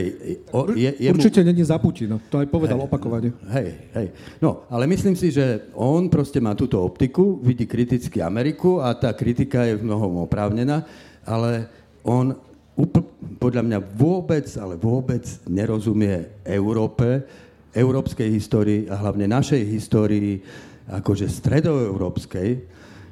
[0.75, 1.46] je, je Určite mu...
[1.51, 3.29] není za Putina, to aj povedal hej, opakovane.
[3.51, 4.07] Hej, hej.
[4.38, 9.12] No, ale myslím si, že on proste má túto optiku, vidí kriticky Ameriku a tá
[9.26, 10.86] kritika je v mnohom oprávnená,
[11.26, 11.66] ale
[12.06, 12.38] on
[12.78, 13.10] upl-
[13.42, 17.26] podľa mňa vôbec, ale vôbec nerozumie Európe,
[17.74, 20.38] európskej histórii a hlavne našej histórii,
[20.86, 22.48] akože stredoeurópskej,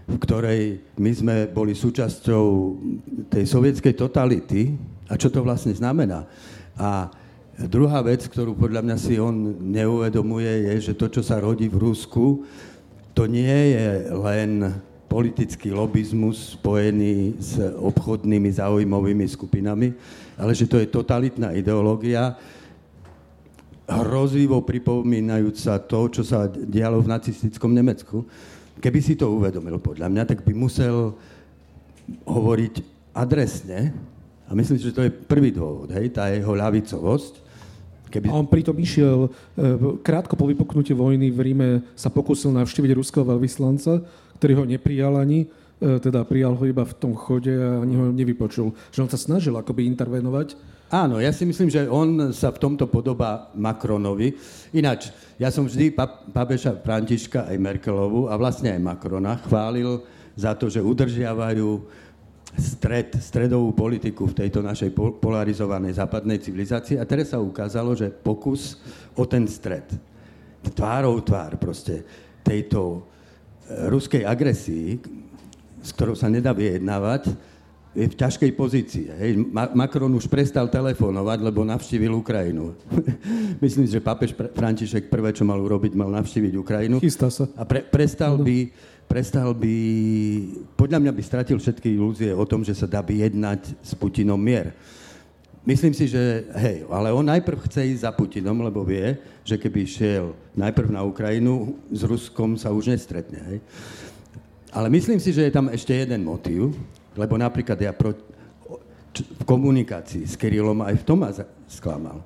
[0.07, 2.46] v ktorej my sme boli súčasťou
[3.35, 4.70] tej sovietskej totality
[5.11, 6.31] a čo to vlastne znamená.
[6.79, 7.11] A
[7.59, 9.35] druhá vec, ktorú podľa mňa si on
[9.74, 12.46] neuvedomuje, je, že to, čo sa rodí v Rusku,
[13.18, 14.70] to nie je len
[15.14, 19.94] politický lobizmus spojený s obchodnými záujmovými skupinami,
[20.35, 22.35] ale že to je totalitná ideológia,
[23.87, 28.27] hrozivo pripomínajúca to, čo sa dialo v nacistickom Nemecku.
[28.83, 31.14] Keby si to uvedomil podľa mňa, tak by musel
[32.27, 32.83] hovoriť
[33.14, 33.94] adresne,
[34.44, 37.46] a myslím že to je prvý dôvod, hej, tá jeho ľavicovosť,
[38.14, 38.31] Keby...
[38.31, 43.27] A on pritom išiel, e, krátko po vypuknutí vojny v Ríme sa pokúsil navštíviť ruského
[43.27, 44.07] veľvyslanca,
[44.40, 48.11] ktorý ho neprijal ani, e, teda prijal ho iba v tom chode a ani ho
[48.11, 48.73] nevypočul.
[48.90, 50.57] Že on sa snažil akoby intervenovať.
[50.94, 54.37] Áno, ja si myslím, že on sa v tomto podobá Macronovi.
[54.70, 55.90] Ináč, ja som vždy
[56.31, 60.05] pápeža Františka aj Merkelovu a vlastne aj Macrona chválil
[60.38, 61.83] za to, že udržiavajú
[62.55, 68.79] stred, stredovú politiku v tejto našej polarizovanej západnej civilizácii a teraz sa ukázalo, že pokus
[69.18, 69.87] o ten stred,
[70.75, 72.07] tvárou tvár proste
[72.47, 73.03] tejto
[73.88, 75.00] ruskej agresii,
[75.85, 77.33] s ktorou sa nedá vyjednávať,
[77.94, 79.07] je v ťažkej pozícii.
[79.07, 79.31] Hej.
[79.55, 82.74] Macron už prestal telefonovať, lebo navštívil Ukrajinu.
[83.64, 86.98] Myslím, že pápež František prvé, čo mal urobiť, mal navštíviť Ukrajinu.
[86.98, 87.46] Chystá sa.
[87.55, 88.74] A pre, prestal by
[89.05, 89.77] prestal by,
[90.74, 94.72] podľa mňa by stratil všetky ilúzie o tom, že sa dá vyjednať s Putinom mier.
[95.64, 99.88] Myslím si, že hej, ale on najprv chce ísť za Putinom, lebo vie, že keby
[99.88, 103.40] šiel najprv na Ukrajinu, s Ruskom sa už nestretne.
[103.48, 103.59] Hej.
[104.77, 106.77] Ale myslím si, že je tam ešte jeden motív,
[107.16, 108.12] lebo napríklad ja pro,
[109.16, 111.33] v komunikácii s Kirilom aj v tom ma
[111.70, 112.20] sklamal.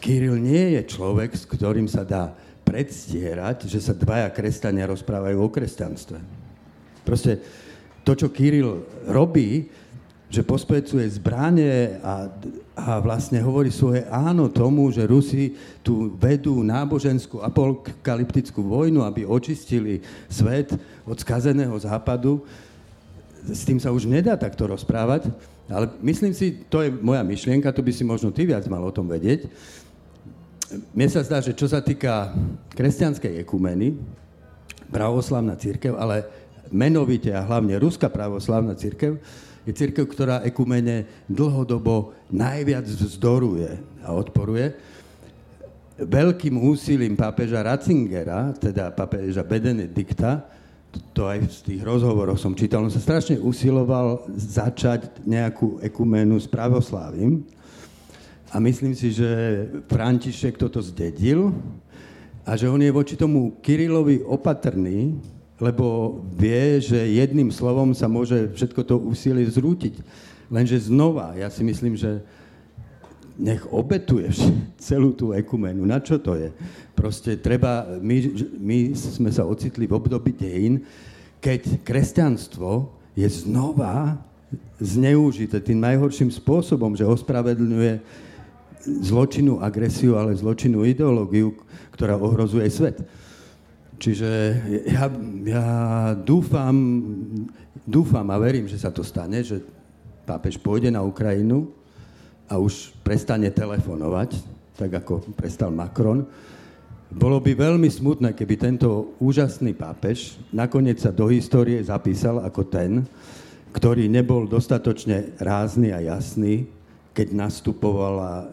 [0.00, 2.32] Kiril nie je človek, s ktorým sa dá
[2.64, 6.18] predstierať, že sa dvaja kresťania rozprávajú o kresťanstve.
[7.04, 7.44] Proste
[8.04, 9.68] to, čo Kiril robí,
[10.32, 12.26] že pospecuje zbranie a,
[12.74, 20.02] a vlastne hovorí svoje áno tomu, že Rusi tu vedú náboženskú apokalyptickú vojnu, aby očistili
[20.26, 20.74] svet
[21.06, 22.42] od skazeného západu.
[23.44, 25.28] S tým sa už nedá takto rozprávať,
[25.68, 28.92] ale myslím si, to je moja myšlienka, to by si možno ty viac mal o
[28.92, 29.46] tom vedieť,
[30.94, 32.34] mne sa zdá, že čo sa týka
[32.74, 33.94] kresťanskej ekumeny,
[34.90, 36.26] pravoslavná církev, ale
[36.70, 39.20] menovite a hlavne ruská pravoslavná církev,
[39.64, 43.70] je církev, ktorá ekumene dlhodobo najviac vzdoruje
[44.04, 44.76] a odporuje.
[45.98, 50.44] Veľkým úsilím pápeža Ratzingera, teda pápeža Benedikta,
[51.10, 56.46] to aj z tých rozhovorov som čítal, on sa strašne usiloval začať nejakú ekumenu s
[56.46, 57.42] pravoslávim,
[58.54, 59.26] a myslím si, že
[59.90, 61.50] František toto zdedil
[62.46, 65.18] a že on je voči tomu Kirilovi opatrný,
[65.62, 69.94] lebo vie, že jedným slovom sa môže všetko to úsilie zrútiť.
[70.50, 72.20] Lenže znova, ja si myslím, že
[73.38, 74.30] nech obetuje
[74.86, 75.86] celú tú ekumenu.
[75.86, 76.50] Na čo to je?
[76.94, 78.16] Proste treba, my,
[78.58, 80.82] my sme sa ocitli v období dejín,
[81.38, 84.18] keď kresťanstvo je znova
[84.78, 88.00] zneužité tým najhorším spôsobom, že ospravedlňuje
[88.84, 91.56] zločinnú agresiu, ale zločinnú ideológiu,
[91.94, 93.00] ktorá ohrozuje svet.
[94.04, 94.30] Čiže
[94.84, 95.08] ja,
[95.48, 95.68] ja
[96.12, 96.76] dúfam,
[97.88, 99.64] dúfam a verím, že sa to stane, že
[100.28, 101.72] pápež pôjde na Ukrajinu
[102.44, 104.36] a už prestane telefonovať,
[104.76, 106.28] tak ako prestal Macron.
[107.08, 113.08] Bolo by veľmi smutné, keby tento úžasný pápež nakoniec sa do histórie zapísal ako ten,
[113.72, 116.68] ktorý nebol dostatočne rázny a jasný,
[117.16, 118.52] keď nastupovala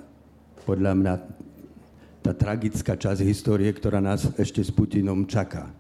[0.64, 1.14] podľa mňa
[2.22, 5.74] tá tragická časť histórie, ktorá nás ešte s Putinom čaká.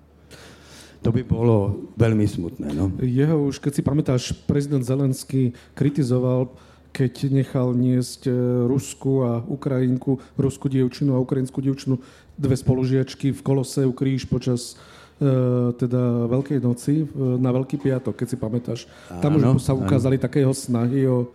[1.01, 2.77] To by bolo veľmi smutné.
[2.77, 2.93] No.
[3.01, 6.53] Jeho už, keď si pamätáš, prezident Zelenský kritizoval,
[6.93, 8.33] keď nechal niesť e,
[8.69, 11.97] Rusku a Ukrajinku, Rusku dievčinu a ukrajinskú dievčinu,
[12.37, 14.77] dve spolužiačky v Koloseu kríž počas
[15.21, 15.29] E,
[15.77, 18.79] teda Veľkej noci na Veľký piatok, keď si pamätáš.
[19.21, 20.25] Tam áno, už sa ukázali áno.
[20.25, 21.29] také jeho snahy o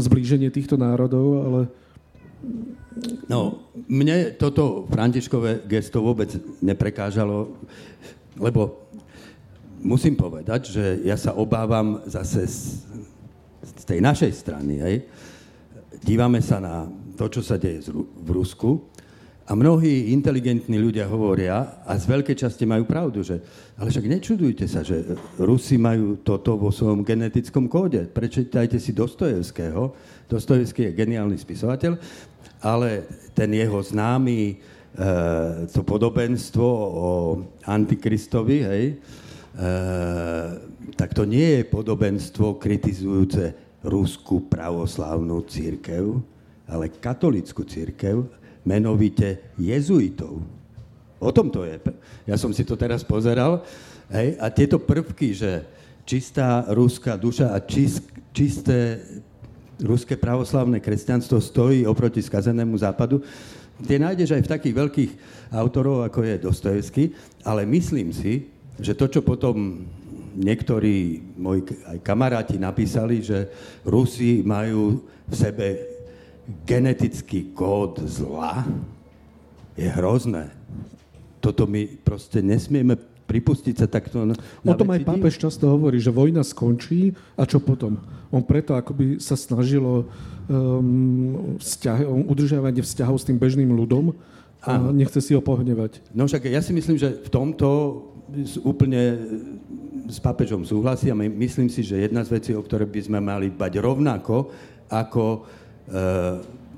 [0.00, 1.60] zblíženie týchto národov, ale...
[3.26, 6.30] No, mne toto Františkové gesto vôbec
[6.62, 7.56] neprekážalo,
[8.38, 8.86] lebo
[9.82, 12.60] musím povedať, že ja sa obávam zase z,
[13.60, 14.78] z tej našej strany.
[14.80, 14.96] Hej.
[16.04, 16.86] Dívame sa na
[17.18, 18.94] to, čo sa deje v Rusku
[19.44, 23.44] a mnohí inteligentní ľudia hovoria, a z veľkej časti majú pravdu, že
[23.76, 25.04] ale však nečudujte sa, že
[25.36, 28.08] Rusi majú toto vo svojom genetickom kóde.
[28.08, 29.92] Prečítajte si Dostojevského.
[30.28, 32.00] Dostojevský je geniálny spisovateľ,
[32.64, 33.04] ale
[33.36, 34.54] ten jeho známy e,
[35.68, 36.64] to podobenstvo
[36.96, 37.08] o
[37.68, 38.94] Antikristovi, hej, e,
[40.96, 43.52] tak to nie je podobenstvo kritizujúce
[43.84, 46.16] ruskú pravoslavnú církev,
[46.64, 48.24] ale katolickú církev,
[48.64, 50.40] menovite jezuitov.
[51.20, 51.76] O tom to je.
[52.24, 53.60] Ja som si to teraz pozeral.
[54.08, 55.64] Hej, a tieto prvky, že
[56.04, 59.00] čistá ruská duša a čist, čisté
[59.82, 63.22] ruské pravoslavné kresťanstvo stojí oproti skazenému západu,
[63.82, 65.12] tie nájdeš aj v takých veľkých
[65.50, 67.04] autorov, ako je Dostojevský,
[67.42, 69.86] ale myslím si, že to, čo potom
[70.34, 73.46] niektorí moji aj kamaráti napísali, že
[73.86, 75.66] Rusi majú v sebe
[76.66, 78.66] genetický kód zla
[79.74, 80.50] je hrozné.
[81.38, 82.98] Toto my proste nesmieme
[83.34, 87.58] pripustiť sa takto na O tom aj pápež často hovorí, že vojna skončí a čo
[87.58, 87.98] potom?
[88.30, 90.06] On preto akoby sa snažilo
[90.46, 94.14] um, vzťah, udržiavanie vzťahov s tým bežným ľudom
[94.62, 94.94] a Áno.
[94.94, 95.98] nechce si ho pohnevať.
[96.14, 97.66] No však ja si myslím, že v tomto
[98.62, 99.18] úplne
[100.06, 103.50] s pápežom súhlasím a myslím si, že jedna z vecí, o ktoré by sme mali
[103.50, 104.48] bať rovnako,
[104.88, 105.44] ako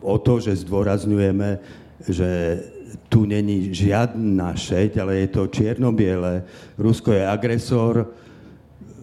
[0.02, 1.50] o to, že zdôrazňujeme,
[2.10, 2.28] že
[3.08, 6.46] tu není žiadna šeť, ale je to čierno-biele.
[6.78, 7.94] Rusko je agresor,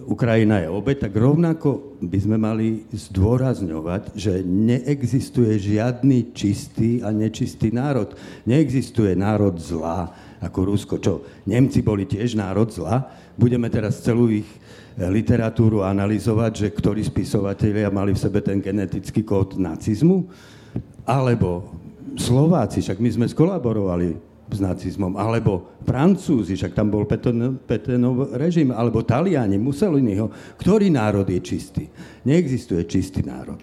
[0.04, 7.72] Ukrajina je obeď, tak rovnako by sme mali zdôrazňovať, že neexistuje žiadny čistý a nečistý
[7.72, 8.12] národ.
[8.44, 10.12] Neexistuje národ zla
[10.44, 10.96] ako Rusko.
[11.00, 13.08] Čo, Nemci boli tiež národ zla?
[13.40, 14.48] Budeme teraz celú ich
[15.00, 20.28] literatúru analyzovať, že ktorí spisovatelia mali v sebe ten genetický kód nacizmu,
[21.08, 21.74] alebo
[22.14, 29.02] Slováci, však my sme skolaborovali s nacizmom, alebo Francúzi, však tam bol Petenov režim, alebo
[29.02, 30.30] Taliani, Mussoliniho.
[30.60, 31.84] Ktorý národ je čistý?
[32.28, 33.58] Neexistuje čistý národ.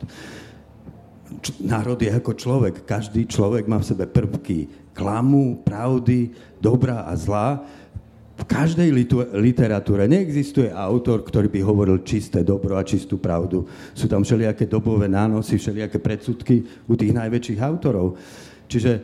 [1.39, 2.83] Č- národ je ako človek.
[2.83, 7.63] Každý človek má v sebe prvky klamu, pravdy, dobrá a zlá
[8.41, 8.89] v každej
[9.37, 13.69] literatúre neexistuje autor, ktorý by hovoril čisté dobro a čistú pravdu.
[13.93, 18.17] Sú tam všelijaké dobové nánosy, všelijaké predsudky u tých najväčších autorov.
[18.65, 19.01] Čiže e,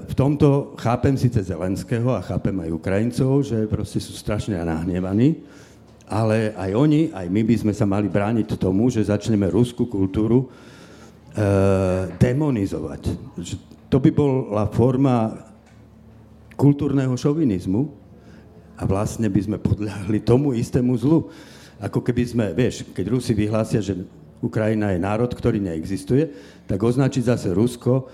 [0.00, 5.36] v tomto chápem síce Zelenského a chápem aj Ukrajincov, že proste sú strašne nahnevaní,
[6.08, 10.48] ale aj oni, aj my by sme sa mali brániť tomu, že začneme ruskú kultúru
[10.48, 11.44] e,
[12.16, 13.02] demonizovať.
[13.92, 15.44] To by bola forma
[16.56, 18.05] kultúrneho šovinizmu,
[18.76, 21.32] a vlastne by sme podľahli tomu istému zlu.
[21.80, 24.04] Ako keby sme, vieš, keď Rusi vyhlásia, že
[24.40, 26.28] Ukrajina je národ, ktorý neexistuje,
[26.68, 28.08] tak označiť zase Rusko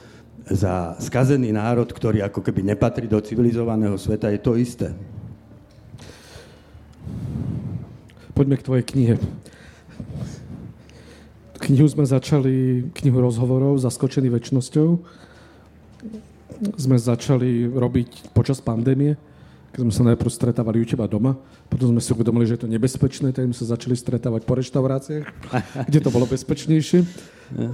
[0.46, 4.90] za skazený národ, ktorý ako keby nepatrí do civilizovaného sveta, je to isté.
[8.34, 9.14] Poďme k tvojej knihe.
[11.62, 14.88] Knihu sme začali, knihu rozhovorov Zaskočený väčšnosťou.
[16.74, 19.14] Sme začali robiť počas pandémie
[19.73, 21.33] keď sme sa najprv stretávali u teba doma,
[21.73, 25.25] potom sme si uvedomili, že je to nebezpečné, tak sme sa začali stretávať po reštauráciách,
[25.89, 27.09] kde to bolo bezpečnejšie.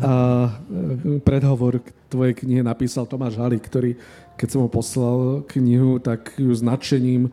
[0.03, 0.15] A
[0.47, 3.99] e, predhovor k tvojej knihe napísal Tomáš Halík, ktorý,
[4.39, 7.31] keď som mu poslal knihu, tak ju s nadšením e,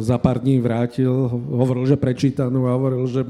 [0.00, 1.12] za pár dní vrátil.
[1.32, 3.28] Hovoril, že prečítanú a hovoril, že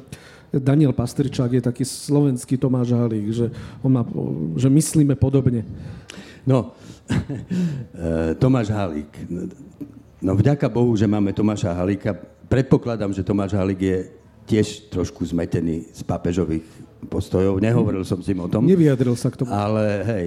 [0.50, 3.46] Daniel Pastričák je taký slovenský Tomáš Halík, že,
[3.82, 4.02] on má,
[4.54, 5.66] že myslíme podobne.
[6.46, 6.74] No,
[8.42, 9.10] Tomáš Halík.
[10.22, 12.14] No vďaka Bohu, že máme Tomáša Halíka.
[12.46, 13.98] Predpokladám, že Tomáš Halík je
[14.44, 16.64] tiež trošku zmetený z papežových
[17.08, 17.60] postojov.
[17.60, 18.68] Nehovoril som s ním o tom.
[18.68, 19.50] Nevyjadril sa k tomu.
[19.50, 20.26] Ale hej,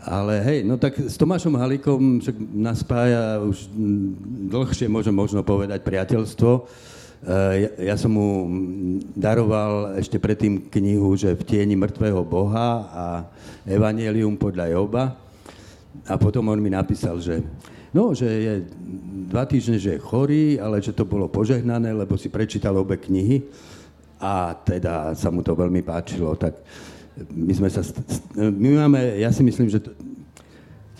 [0.00, 3.66] ale hej, no tak s Tomášom Halíkom však nás spája už
[4.52, 6.50] dlhšie, môžem možno povedať, priateľstvo.
[6.52, 6.60] E,
[7.64, 8.46] ja, ja som mu
[9.16, 13.04] daroval ešte predtým knihu, že v tieni mŕtvého Boha a
[13.64, 15.04] Evangelium podľa Joba.
[16.06, 17.40] A potom on mi napísal, že
[17.96, 18.54] no, že je
[19.32, 23.40] dva týždne, že je chorý, ale že to bolo požehnané, lebo si prečítal obe knihy
[24.20, 26.36] a teda sa mu to veľmi páčilo.
[26.36, 26.60] Tak
[27.32, 27.80] my sme sa...
[28.36, 29.80] My máme, ja si myslím, že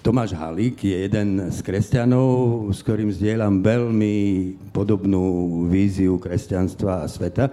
[0.01, 4.17] Tomáš Halík je jeden z kresťanov, s ktorým zdieľam veľmi
[4.71, 7.51] podobnú víziu kresťanstva a sveta,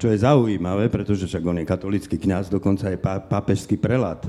[0.00, 4.24] čo je zaujímavé, pretože však on je katolický kňaz, dokonca je pápežský prelát.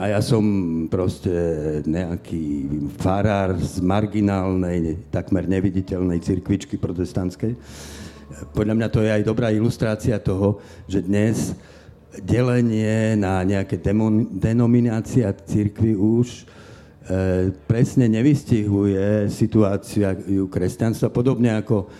[0.00, 0.40] A ja som
[0.88, 1.28] proste
[1.84, 2.64] nejaký
[2.96, 7.52] farár z marginálnej, takmer neviditeľnej cirkvičky protestantskej.
[8.56, 11.52] Podľa mňa to je aj dobrá ilustrácia toho, že dnes
[12.24, 16.42] delenie na nejaké demon, denominácia cirkvy už e,
[17.68, 21.92] presne nevystihuje situáciu kresťanstva, podobne ako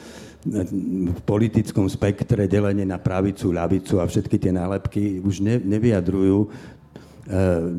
[1.12, 6.50] v politickom spektre delenie na pravicu, ľavicu a všetky tie nálepky už ne, nevyjadrujú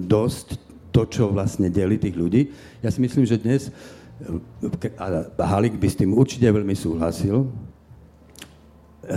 [0.08, 2.54] dosť to, čo vlastne delí tých ľudí.
[2.86, 3.74] Ja si myslím, že dnes,
[4.22, 7.48] e, a Halik by s tým určite veľmi súhlasil, e,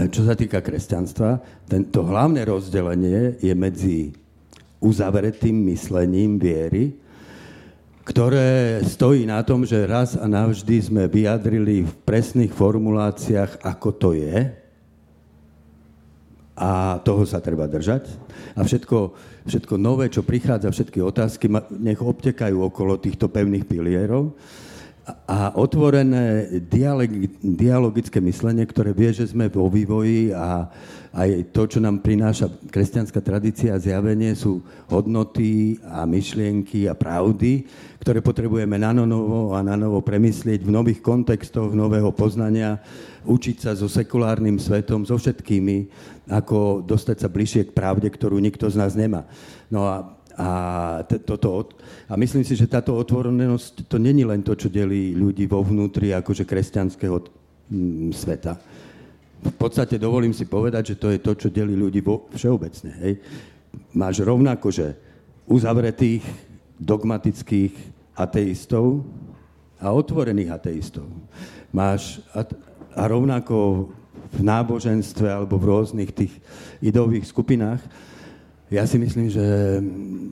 [0.09, 1.37] čo sa týka kresťanstva,
[1.68, 3.99] tento hlavné rozdelenie je medzi
[4.81, 6.97] uzavretým myslením viery,
[8.09, 14.11] ktoré stojí na tom, že raz a navždy sme vyjadrili v presných formuláciách, ako to
[14.16, 14.49] je,
[16.57, 18.09] a toho sa treba držať.
[18.57, 19.12] A všetko,
[19.47, 21.47] všetko nové, čo prichádza, všetky otázky,
[21.78, 24.34] nech obtekajú okolo týchto pevných pilierov.
[25.30, 26.51] A otvorené
[27.40, 30.66] dialogické myslenie, ktoré vie, že sme vo vývoji a
[31.16, 34.60] aj to, čo nám prináša kresťanská tradícia a zjavenie, sú
[34.92, 37.64] hodnoty a myšlienky a pravdy,
[38.04, 42.76] ktoré potrebujeme na novo a na novo premyslieť v nových kontextoch, nového poznania,
[43.24, 45.88] učiť sa so sekulárnym svetom, so všetkými,
[46.28, 49.24] ako dostať sa bližšie k pravde, ktorú nikto z nás nemá.
[49.72, 51.72] No a a, t- toto,
[52.04, 56.12] a myslím si, že táto otvorenosť, to není len to, čo delí ľudí vo vnútri
[56.12, 57.24] akože kresťanského
[58.12, 58.60] sveta.
[59.47, 62.92] V podstate dovolím si povedať, že to je to, čo delí ľudí vo, všeobecne.
[63.03, 63.14] Hej.
[63.94, 64.99] Máš rovnako, že
[65.47, 66.26] uzavretých,
[66.76, 67.72] dogmatických
[68.18, 69.07] ateistov
[69.80, 71.09] a otvorených ateistov.
[71.72, 72.44] Máš a,
[72.92, 73.88] a rovnako
[74.36, 76.34] v náboženstve alebo v rôznych tých
[76.82, 77.80] idových skupinách
[78.66, 79.47] ja si myslím, že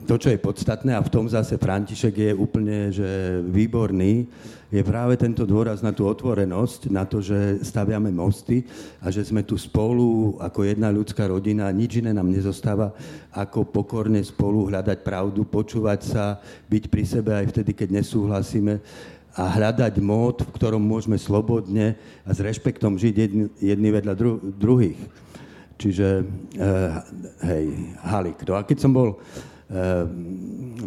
[0.03, 4.27] to, čo je podstatné, a v tom zase František je úplne že výborný,
[4.75, 8.67] je práve tento dôraz na tú otvorenosť, na to, že staviame mosty
[8.99, 12.91] a že sme tu spolu ako jedna ľudská rodina, nič iné nám nezostáva,
[13.31, 18.83] ako pokorne spolu hľadať pravdu, počúvať sa, byť pri sebe aj vtedy, keď nesúhlasíme
[19.35, 21.95] a hľadať mód, v ktorom môžeme slobodne
[22.27, 24.99] a s rešpektom žiť jedni, jedni vedľa dru- druhých.
[25.75, 26.23] Čiže,
[26.55, 27.03] uh,
[27.43, 27.65] hej,
[27.99, 28.39] Halik.
[28.47, 29.19] No a keď som bol,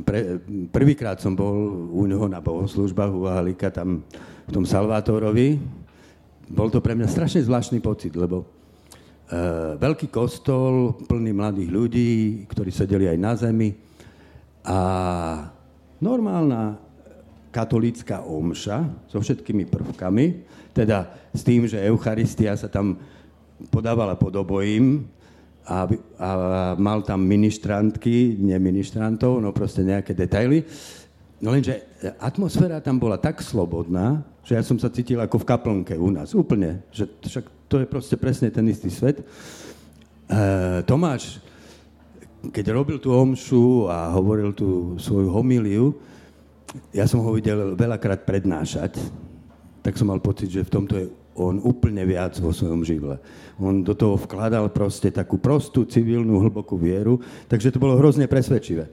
[0.06, 0.38] pre,
[0.70, 1.54] prvýkrát som bol
[1.90, 4.06] u neho na bohoslužbách u Halika tam
[4.46, 5.58] v tom Salvátorovi,
[6.48, 12.12] bol to pre mňa strašne zvláštny pocit, lebo uh, veľký kostol, plný mladých ľudí,
[12.48, 13.70] ktorí sedeli aj na zemi
[14.64, 14.78] a
[16.00, 16.78] normálna
[17.52, 20.26] katolícka omša so všetkými prvkami,
[20.72, 22.96] teda s tým, že Eucharistia sa tam
[23.74, 25.10] podávala pod obojím
[25.68, 25.84] a,
[26.16, 26.30] a
[26.80, 30.64] mal tam ministrantky, nie ministrantov, no proste nejaké detaily.
[31.38, 31.84] No lenže
[32.18, 36.32] atmosféra tam bola tak slobodná, že ja som sa cítil ako v kaplnke u nás,
[36.32, 36.82] úplne.
[36.90, 39.20] Že však to je proste presne ten istý svet.
[39.20, 39.24] E,
[40.88, 41.38] Tomáš,
[42.48, 45.92] keď robil tú omšu a hovoril tú svoju homíliu,
[46.96, 48.96] ja som ho videl veľakrát prednášať,
[49.84, 51.06] tak som mal pocit, že v tomto je
[51.38, 53.22] on úplne viac vo svojom živle.
[53.62, 58.90] On do toho vkladal proste takú prostú, civilnú, hlbokú vieru, takže to bolo hrozne presvedčivé.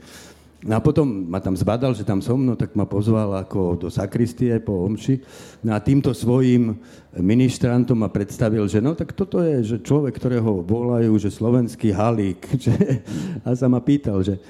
[0.66, 3.88] No a potom ma tam zbadal, že tam som, no tak ma pozval ako do
[3.94, 5.22] sakristie po omši.
[5.62, 6.82] No a týmto svojim
[7.14, 12.42] ministrantom ma predstavil, že no tak toto je že človek, ktorého volajú, že slovenský halík.
[12.66, 12.74] Že,
[13.46, 14.42] a sa ma pýtal, že,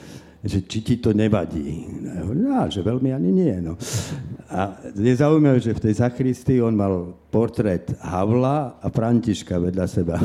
[0.45, 1.89] že či ti to nevadí.
[2.29, 3.55] No, že veľmi ani nie.
[3.65, 3.73] No.
[4.45, 10.21] A je zaujímavé, že v tej zachristii on mal portrét Havla a Františka vedľa seba.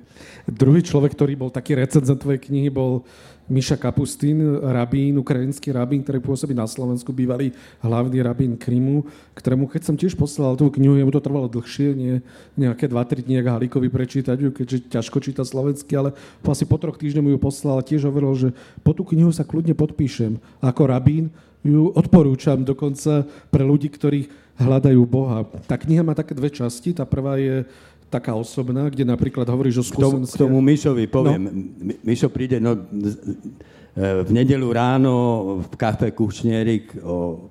[0.60, 3.06] Druhý človek, ktorý bol taký recenzent tvojej knihy, bol
[3.50, 7.50] Miša Kapustín, rabín, ukrajinský rabín, ktorý pôsobí na Slovensku, bývalý
[7.82, 9.02] hlavný rabín Krymu,
[9.34, 12.22] ktorému, keď som tiež poslal tú knihu, jemu to trvalo dlhšie, nie
[12.54, 16.14] nejaké 2-3 dní, ak Halíkovi prečítať ju, keďže ťažko číta slovensky, ale
[16.46, 18.48] asi po troch týždňoch ju poslal a tiež hovoril, že
[18.86, 20.38] po tú knihu sa kľudne podpíšem.
[20.62, 21.34] Ako rabín
[21.66, 24.30] ju odporúčam dokonca pre ľudí, ktorí
[24.60, 25.48] hľadajú Boha.
[25.64, 26.92] Tá kniha má také dve časti.
[26.92, 27.64] Tá prvá je
[28.10, 30.34] taká osobná, kde napríklad hovoríš o skúsenosti.
[30.34, 31.42] K tomu, k tomu Mišovi poviem.
[31.46, 31.94] No.
[32.02, 35.14] Mišo príde no, e, v nedelu ráno
[35.62, 37.46] v kafe Kušnierik o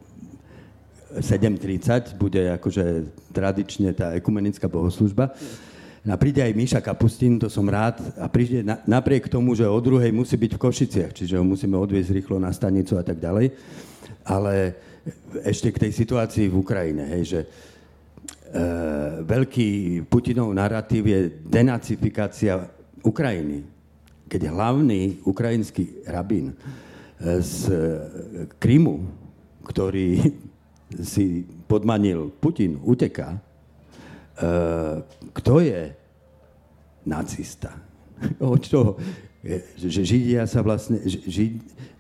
[1.17, 5.33] 7.30 bude akože tradične tá ekumenická bohoslužba.
[6.07, 9.79] A príde aj Miša Kapustín, to som rád, a príde na, napriek tomu, že o
[9.83, 13.51] druhej musí byť v Košiciach, čiže ho musíme odviezť rýchlo na stanicu a tak ďalej.
[14.23, 14.79] Ale
[15.43, 17.39] ešte k tej situácii v Ukrajine, hej, že
[19.25, 22.65] veľký Putinov narratív je denacifikácia
[23.05, 23.63] Ukrajiny.
[24.29, 26.55] Keď hlavný ukrajinský rabín e,
[27.41, 27.73] z
[28.61, 29.05] Krymu,
[29.65, 30.21] ktorý
[31.13, 33.39] si podmanil Putin, uteká, e,
[35.33, 35.81] kto je
[37.05, 37.73] nacista?
[38.43, 38.99] O čo?
[39.79, 40.99] Že Židia sa vlastne,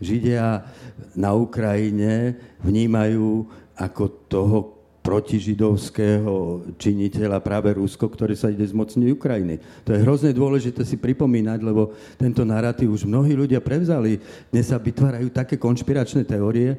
[0.03, 0.67] Židia
[1.15, 3.47] na Ukrajine vnímajú
[3.79, 9.55] ako toho, protižidovského činiteľa práve Rusko, ktoré sa ide zmocniť Ukrajiny.
[9.87, 14.19] To je hrozne dôležité si pripomínať, lebo tento narratív už mnohí ľudia prevzali.
[14.51, 16.77] Dnes sa vytvárajú také konšpiračné teórie.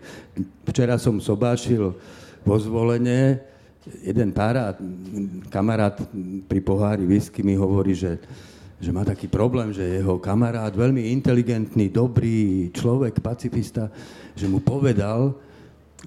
[0.69, 1.97] Včera som sobášil
[2.45, 3.41] vo zvolenie,
[4.05, 4.77] jeden pár
[5.49, 5.97] kamarát
[6.45, 8.21] pri pohári whisky mi hovorí, že
[8.81, 13.93] že má taký problém, že jeho kamarát, veľmi inteligentný, dobrý človek, pacifista,
[14.33, 15.37] že mu povedal,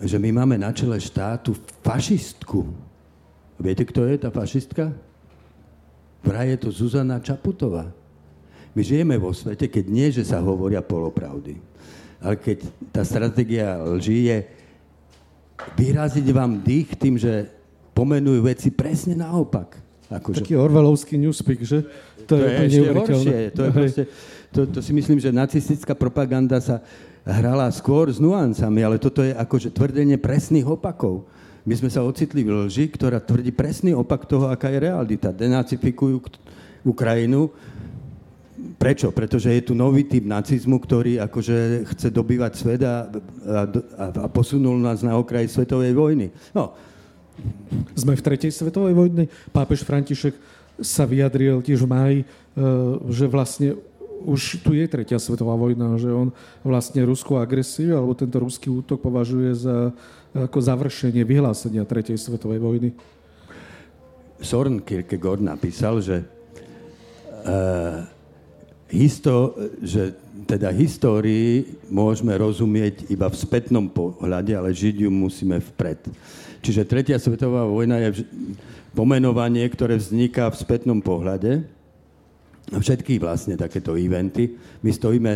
[0.01, 1.53] že my máme na čele štátu
[1.85, 2.65] fašistku.
[3.61, 4.89] Viete, kto je tá fašistka?
[6.23, 7.91] Vraj je to Zuzana Čaputová.
[8.73, 11.61] My žijeme vo svete, keď nie, že sa hovoria polopravdy.
[12.23, 14.37] Ale keď tá stratégia lží je
[15.77, 17.51] vyraziť vám dých tým, že
[17.93, 19.77] pomenujú veci presne naopak.
[20.09, 20.41] Akože...
[20.41, 21.85] Taký orvelovský newspeak, že?
[22.25, 23.37] To, to je, je ešte horšie.
[23.53, 24.03] To, je proste,
[24.49, 26.81] to, to si myslím, že nacistická propaganda sa
[27.23, 31.23] hrala skôr s nuancami, ale toto je akože tvrdenie presných opakov.
[31.63, 35.31] My sme sa ocitli v lži, ktorá tvrdí presný opak toho, aká je realita.
[35.31, 36.19] Denacifikujú
[36.83, 37.47] Ukrajinu.
[38.75, 39.15] Prečo?
[39.15, 43.59] Pretože je tu nový typ nacizmu, ktorý akože chce dobývať svet a, a,
[44.11, 46.35] a posunul nás na okraj svetovej vojny.
[46.51, 46.75] No.
[47.95, 49.31] Sme v tretej svetovej vojne.
[49.55, 50.35] Pápež František
[50.83, 52.25] sa vyjadril tiež v máji, e,
[53.07, 53.79] že vlastne
[54.23, 56.31] už tu je tretia svetová vojna, že on
[56.63, 59.91] vlastne ruskú agresiu alebo tento ruský útok považuje za
[60.33, 62.89] ako završenie vyhlásenia tretej svetovej vojny.
[64.41, 66.25] Soren Kierkegaard napísal, že,
[67.45, 68.03] uh,
[68.89, 70.17] histo, že
[70.49, 76.11] teda histórii môžeme rozumieť iba v spätnom pohľade, ale žiť ju musíme vpred.
[76.65, 78.25] Čiže tretia svetová vojna je
[78.97, 81.63] pomenovanie, ktoré vzniká v spätnom pohľade,
[82.71, 84.55] všetky vlastne takéto eventy.
[84.85, 85.33] My stojíme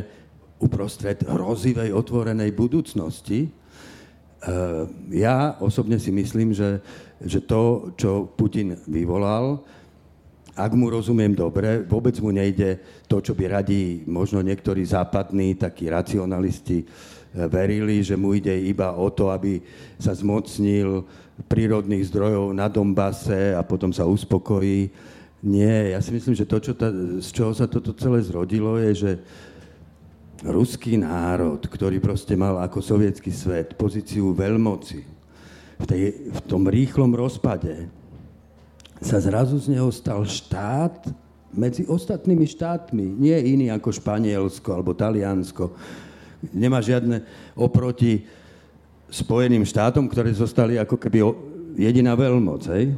[0.58, 3.46] uprostred hrozivej otvorenej budúcnosti.
[3.46, 3.50] E,
[5.14, 6.82] ja osobne si myslím, že,
[7.22, 9.62] že to, čo Putin vyvolal,
[10.58, 15.86] ak mu rozumiem dobre, vôbec mu nejde to, čo by radi možno niektorí západní, takí
[15.86, 16.86] racionalisti, e,
[17.46, 19.62] verili, že mu ide iba o to, aby
[20.02, 21.06] sa zmocnil
[21.46, 24.90] prírodných zdrojov na Dombase a potom sa uspokojí
[25.46, 26.90] nie, ja si myslím, že to, čo ta,
[27.22, 29.12] z čoho sa toto celé zrodilo, je, že
[30.42, 35.00] ruský národ, ktorý proste mal ako sovietský svet pozíciu veľmoci,
[35.78, 36.02] v, tej,
[36.34, 37.86] v tom rýchlom rozpade
[38.98, 41.06] sa zrazu z neho stal štát
[41.54, 43.06] medzi ostatnými štátmi.
[43.18, 45.74] Nie iný ako Španielsko alebo Taliansko.
[46.50, 47.22] Nemá žiadne
[47.54, 48.26] oproti
[49.08, 51.24] Spojeným štátom, ktoré zostali ako keby
[51.80, 52.68] jediná veľmoc.
[52.74, 52.92] Hej?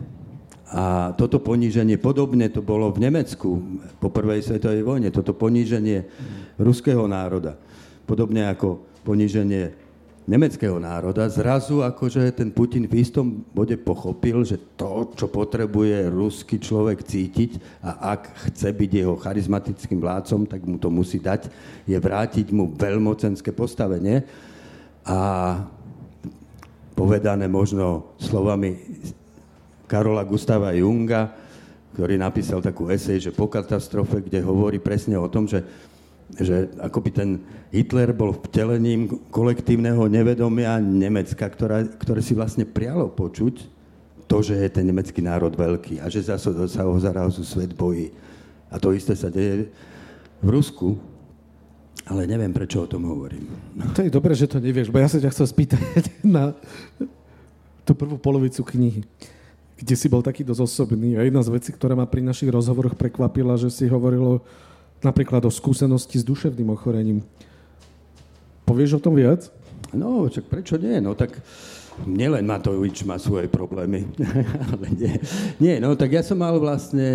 [0.69, 3.57] A toto poníženie, podobne to bolo v Nemecku
[3.97, 6.05] po prvej svetovej vojne, toto poníženie
[6.61, 7.57] ruského národa,
[8.05, 9.73] podobne ako poníženie
[10.29, 16.61] nemeckého národa, zrazu akože ten Putin v istom bode pochopil, že to, čo potrebuje ruský
[16.61, 18.21] človek cítiť a ak
[18.53, 21.49] chce byť jeho charizmatickým vládcom, tak mu to musí dať,
[21.89, 24.21] je vrátiť mu veľmocenské postavenie.
[25.09, 25.17] A
[26.93, 28.77] povedané možno slovami
[29.89, 31.33] Karola Gustava Junga,
[31.97, 35.65] ktorý napísal takú esej, že po katastrofe, kde hovorí presne o tom, že,
[36.37, 37.29] že akoby ten
[37.73, 43.65] Hitler bol vtelením kolektívneho nevedomia Nemecka, ktorá, ktoré si vlastne prialo počuť
[44.29, 48.13] to, že je ten nemecký národ veľký a že sa, sa ho zarazu svet bojí.
[48.69, 49.73] A to isté sa deje
[50.37, 51.01] v Rusku,
[52.05, 53.49] ale neviem, prečo o tom hovorím.
[53.97, 55.81] To je dobré, že to nevieš, bo ja sa ťa chcel spýtať
[56.37, 56.53] na
[57.81, 59.01] tú prvú polovicu knihy,
[59.79, 61.15] kde si bol taký dosť osobný.
[61.15, 64.43] A jedna z vecí, ktorá ma pri našich rozhovoroch prekvapila, že si hovorilo
[64.99, 67.23] napríklad o skúsenosti s duševným ochorením.
[68.67, 69.47] Povieš o tom viac?
[69.95, 70.99] No, čak prečo nie?
[70.99, 71.39] No tak
[72.03, 74.03] nielen Matovič má svoje problémy.
[74.75, 75.15] ale nie.
[75.63, 77.07] nie, no tak ja som mal vlastne...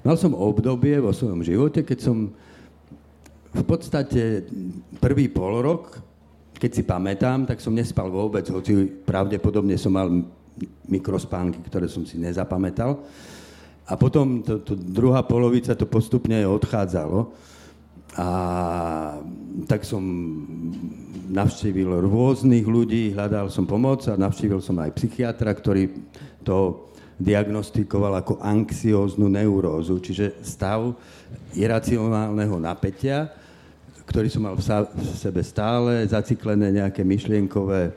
[0.00, 2.32] Mal som obdobie vo svojom živote, keď som
[3.52, 4.48] v podstate
[4.96, 6.00] prvý pol rok,
[6.56, 10.08] keď si pamätám, tak som nespal vôbec, hoci pravdepodobne som mal
[10.88, 12.98] mikrospánky, ktoré som si nezapamätal.
[13.88, 17.32] A potom to, to druhá polovica to postupne odchádzalo.
[18.18, 18.28] A
[19.70, 20.02] tak som
[21.28, 25.92] navštívil rôznych ľudí, hľadal som pomoc a navštívil som aj psychiatra, ktorý
[26.42, 26.88] to
[27.18, 30.94] diagnostikoval ako anxióznu neurózu, čiže stav
[31.52, 33.28] iracionálneho napätia,
[34.06, 37.92] ktorý som mal v, sa, v sebe stále, zaciklené nejaké myšlienkové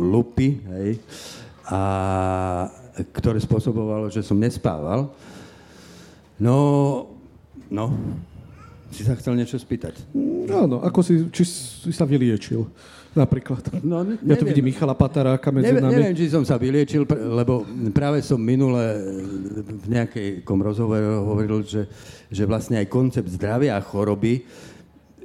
[0.00, 0.98] lupy, hej,
[1.72, 1.80] a
[3.16, 5.08] ktoré spôsobovalo, že som nespával.
[6.36, 6.56] No,
[7.72, 7.96] no,
[8.92, 10.04] si sa chcel niečo spýtať?
[10.12, 12.68] No, no, ako si, či si sa vyliečil?
[13.12, 13.60] Napríklad.
[13.84, 15.92] No, ne, ja tu vidím Michala Pataráka medzi neviem, nami.
[16.00, 18.80] Neviem, či som sa vyliečil, lebo práve som minule
[19.84, 21.84] v nejakom rozhovore hovoril, že,
[22.32, 24.44] že vlastne aj koncept zdravia a choroby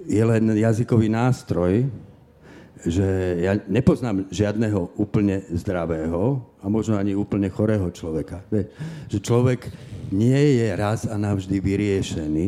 [0.03, 1.87] je len jazykový nástroj,
[2.88, 3.07] že
[3.43, 8.43] ja nepoznám žiadneho úplne zdravého a možno ani úplne chorého človeka.
[9.11, 9.67] Že človek
[10.11, 12.47] nie je raz a navždy vyriešený.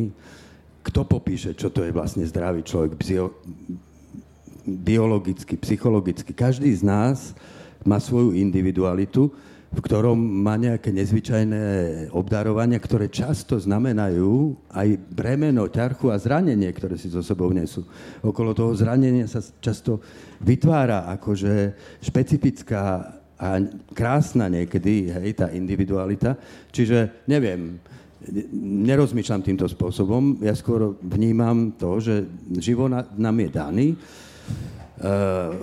[0.79, 3.35] Kto popíše, čo to je vlastne zdravý človek bio,
[4.63, 6.31] biologicky, psychologicky?
[6.31, 7.35] Každý z nás
[7.83, 9.31] má svoju individualitu
[9.69, 11.61] v ktorom má nejaké nezvyčajné
[12.09, 17.85] obdarovania, ktoré často znamenajú aj bremeno, ťarchu a zranenie, ktoré si so sebou nesú.
[18.25, 20.01] Okolo toho zranenia sa často
[20.41, 23.49] vytvára akože špecifická a
[23.95, 26.35] krásna niekedy, hej, tá individualita.
[26.73, 27.79] Čiže neviem,
[28.83, 32.27] nerozmýšľam týmto spôsobom, ja skôr vnímam to, že
[32.59, 33.87] život nám je daný.
[34.99, 35.55] Uh,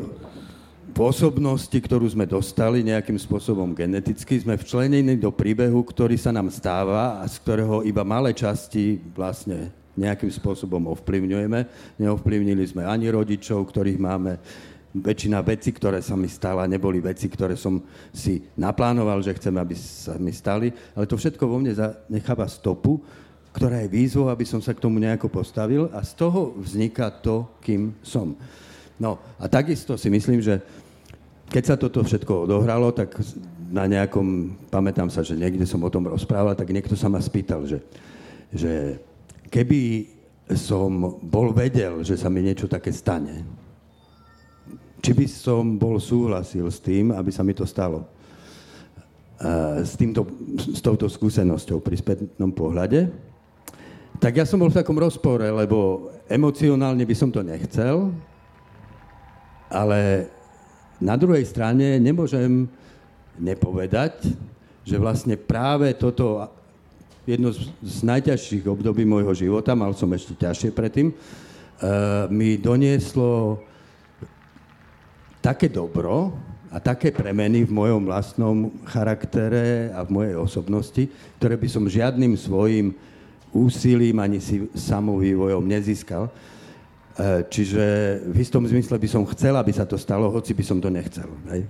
[0.96, 7.20] pôsobnosti, ktorú sme dostali nejakým spôsobom geneticky, sme včlenení do príbehu, ktorý sa nám stáva
[7.20, 11.60] a z ktorého iba malé časti vlastne nejakým spôsobom ovplyvňujeme.
[12.00, 14.40] Neovplyvnili sme ani rodičov, ktorých máme.
[14.96, 17.84] Väčšina vecí, ktoré sa mi stala, neboli veci, ktoré som
[18.16, 20.72] si naplánoval, že chcem, aby sa mi stali.
[20.96, 21.76] Ale to všetko vo mne
[22.08, 23.04] necháva stopu,
[23.52, 27.44] ktorá je výzvou, aby som sa k tomu nejako postavil a z toho vzniká to,
[27.60, 28.32] kým som.
[28.96, 30.64] No a takisto si myslím, že
[31.56, 33.16] keď sa toto všetko odohralo, tak
[33.72, 37.64] na nejakom, pamätám sa, že niekde som o tom rozprával, tak niekto sa ma spýtal,
[37.64, 37.80] že,
[38.52, 39.00] že
[39.48, 40.04] keby
[40.52, 43.40] som bol vedel, že sa mi niečo také stane,
[45.00, 48.04] či by som bol súhlasil s tým, aby sa mi to stalo.
[49.80, 50.28] S, týmto,
[50.60, 53.08] s touto skúsenosťou pri spätnom pohľade.
[54.20, 58.12] Tak ja som bol v takom rozpore, lebo emocionálne by som to nechcel,
[59.72, 60.28] ale
[61.00, 62.68] na druhej strane nemôžem
[63.36, 64.32] nepovedať,
[64.86, 66.48] že vlastne práve toto
[67.26, 67.50] jedno
[67.82, 73.60] z najťažších období môjho života, mal som ešte ťažšie predtým, uh, mi donieslo
[75.42, 76.32] také dobro
[76.70, 81.04] a také premeny v mojom vlastnom charaktere a v mojej osobnosti,
[81.38, 82.94] ktoré by som žiadnym svojim
[83.54, 86.30] úsilím ani si samovývojom nezískal.
[87.16, 87.80] E, čiže
[88.28, 91.24] v istom zmysle by som chcel, aby sa to stalo, hoci by som to nechcel.
[91.48, 91.64] Hej?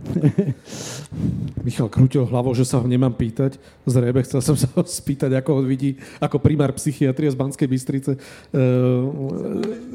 [1.67, 3.55] Michal krútil hlavou, že sa ho nemám pýtať.
[3.87, 8.19] Zrejme chcel som sa ho spýtať, ako ho vidí ako primár psychiatrie z Banskej Bystrice.
[8.19, 8.59] E,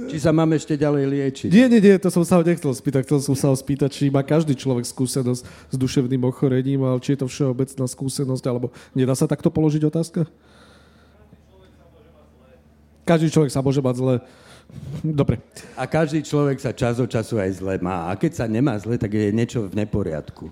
[0.07, 1.49] či sa máme ešte ďalej liečiť?
[1.51, 3.11] Nie, nie, nie, to som sa ho nechcel spýtať.
[3.11, 7.19] Chcel som sa ho spýtať, či má každý človek skúsenosť s duševným ochorením, ale či
[7.19, 10.31] je to všeobecná skúsenosť, alebo nedá sa takto položiť otázka?
[13.03, 14.15] Každý človek sa môže mať zle.
[15.01, 15.41] Dobre.
[15.73, 18.11] A každý človek sa čas od času aj zle má.
[18.11, 20.51] A keď sa nemá zle, tak je niečo v neporiadku.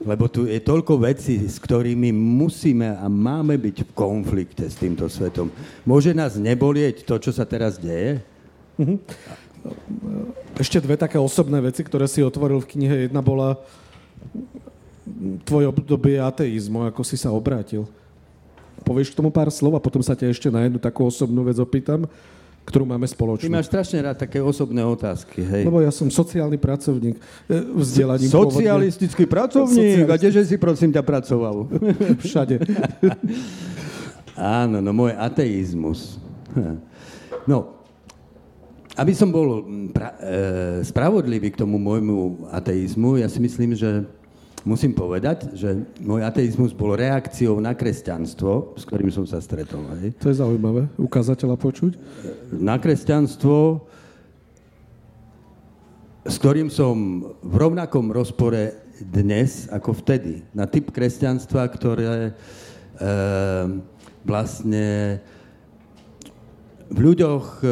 [0.00, 5.04] Lebo tu je toľko vecí, s ktorými musíme a máme byť v konflikte s týmto
[5.12, 5.52] svetom.
[5.84, 8.24] Môže nás nebolieť to, čo sa teraz deje?
[8.80, 8.96] Uh-huh.
[10.56, 12.96] Ešte dve také osobné veci, ktoré si otvoril v knihe.
[13.10, 13.60] Jedna bola
[15.44, 17.84] tvoje obdobie ateizmu, ako si sa obrátil.
[18.88, 21.60] Povieš k tomu pár slov a potom sa ťa ešte na jednu takú osobnú vec
[21.60, 22.08] opýtam,
[22.64, 23.50] ktorú máme spoločnú.
[23.50, 25.62] Ty máš strašne rád také osobné otázky, hej?
[25.66, 27.16] Lebo ja som sociálny pracovník,
[27.48, 29.34] e, vzdelaním Socialistický pôvodne.
[29.66, 30.06] pracovník?
[30.06, 31.66] A kdeže si prosím ťa pracoval?
[32.26, 32.62] Všade.
[34.38, 36.20] Áno, no môj ateizmus.
[37.48, 37.80] No,
[39.00, 44.04] aby som bol pra, e, spravodlivý k tomu môjmu ateizmu, ja si myslím, že
[44.64, 49.84] musím povedať, že môj ateizmus bol reakciou na kresťanstvo, s ktorým som sa stretol.
[50.00, 50.16] Hej.
[50.20, 51.92] To je zaujímavé, ukázateľa počuť.
[52.60, 53.84] Na kresťanstvo,
[56.28, 60.44] s ktorým som v rovnakom rozpore dnes ako vtedy.
[60.52, 62.32] Na typ kresťanstva, ktoré e,
[64.28, 65.18] vlastne
[66.90, 67.66] v ľuďoch e,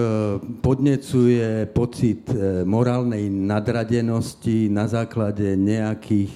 [0.65, 6.33] podnecuje pocit e, morálnej nadradenosti na základe nejakých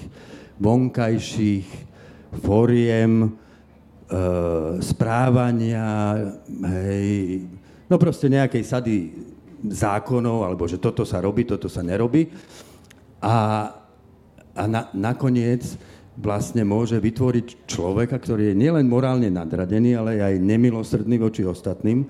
[0.63, 1.67] vonkajších
[2.41, 3.29] foriem e,
[4.81, 6.17] správania,
[6.49, 7.45] hej,
[7.91, 8.95] no proste nejakej sady
[9.67, 12.31] zákonov, alebo že toto sa robí, toto sa nerobí.
[13.23, 13.35] A,
[14.55, 15.63] a na, nakoniec
[16.19, 22.07] vlastne môže vytvoriť človeka, ktorý je nielen morálne nadradený, ale aj nemilosrdný voči ostatným, e,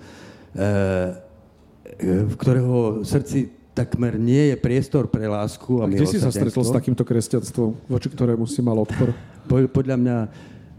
[2.02, 6.72] v ktorého srdci takmer nie je priestor pre lásku a Kde si sa stretol s
[6.72, 9.16] takýmto kresťanstvom, voči ktorému si mal odpor?
[9.48, 10.16] Podľa mňa,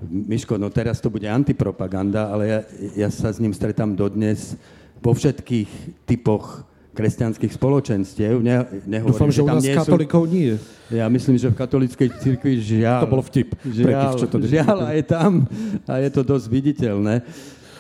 [0.10, 2.60] Miško, no teraz to bude antipropaganda, ale ja,
[3.06, 4.54] ja sa s ním stretám dodnes
[5.02, 5.70] vo všetkých
[6.06, 6.64] typoch
[6.94, 8.46] kresťanských spoločenstiev.
[8.46, 10.54] Ne, nehovorím, Dúfam, že, že u nás katolíkov nie.
[10.94, 13.10] Ja myslím, že v katolíckej cirkvi žiaľ...
[13.10, 13.58] To bol vtip.
[13.66, 15.50] Žiaľ, čo to žiaľ a je tam
[15.89, 17.26] a je to dosť viditeľné.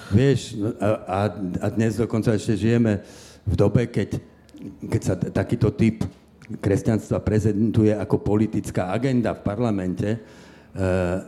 [0.09, 1.19] Vieš, no, a, a,
[1.61, 3.05] a dnes dokonca ešte žijeme
[3.45, 4.17] v dobe, keď
[4.63, 6.03] keď sa takýto typ
[6.59, 11.19] kresťanstva prezentuje ako politická agenda v parlamente, eh,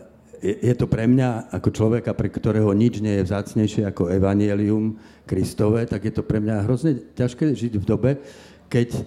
[0.45, 5.89] je to pre mňa, ako človeka, pre ktorého nič nie je vzácnejšie ako evanielium Kristové,
[5.89, 8.11] tak je to pre mňa hrozne ťažké žiť v dobe,
[8.69, 9.01] keď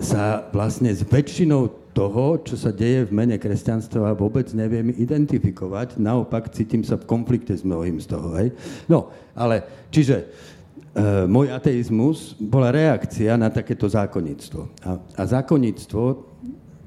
[0.00, 5.96] sa vlastne s väčšinou toho, čo sa deje v mene kresťanstva, vôbec neviem identifikovať.
[5.96, 8.36] Naopak cítim sa v konflikte s mnohým z toho.
[8.36, 8.52] Hej?
[8.84, 10.55] No, ale čiže E,
[11.28, 14.60] môj ateizmus bola reakcia na takéto zákonníctvo.
[14.80, 16.02] A, a zákonníctvo,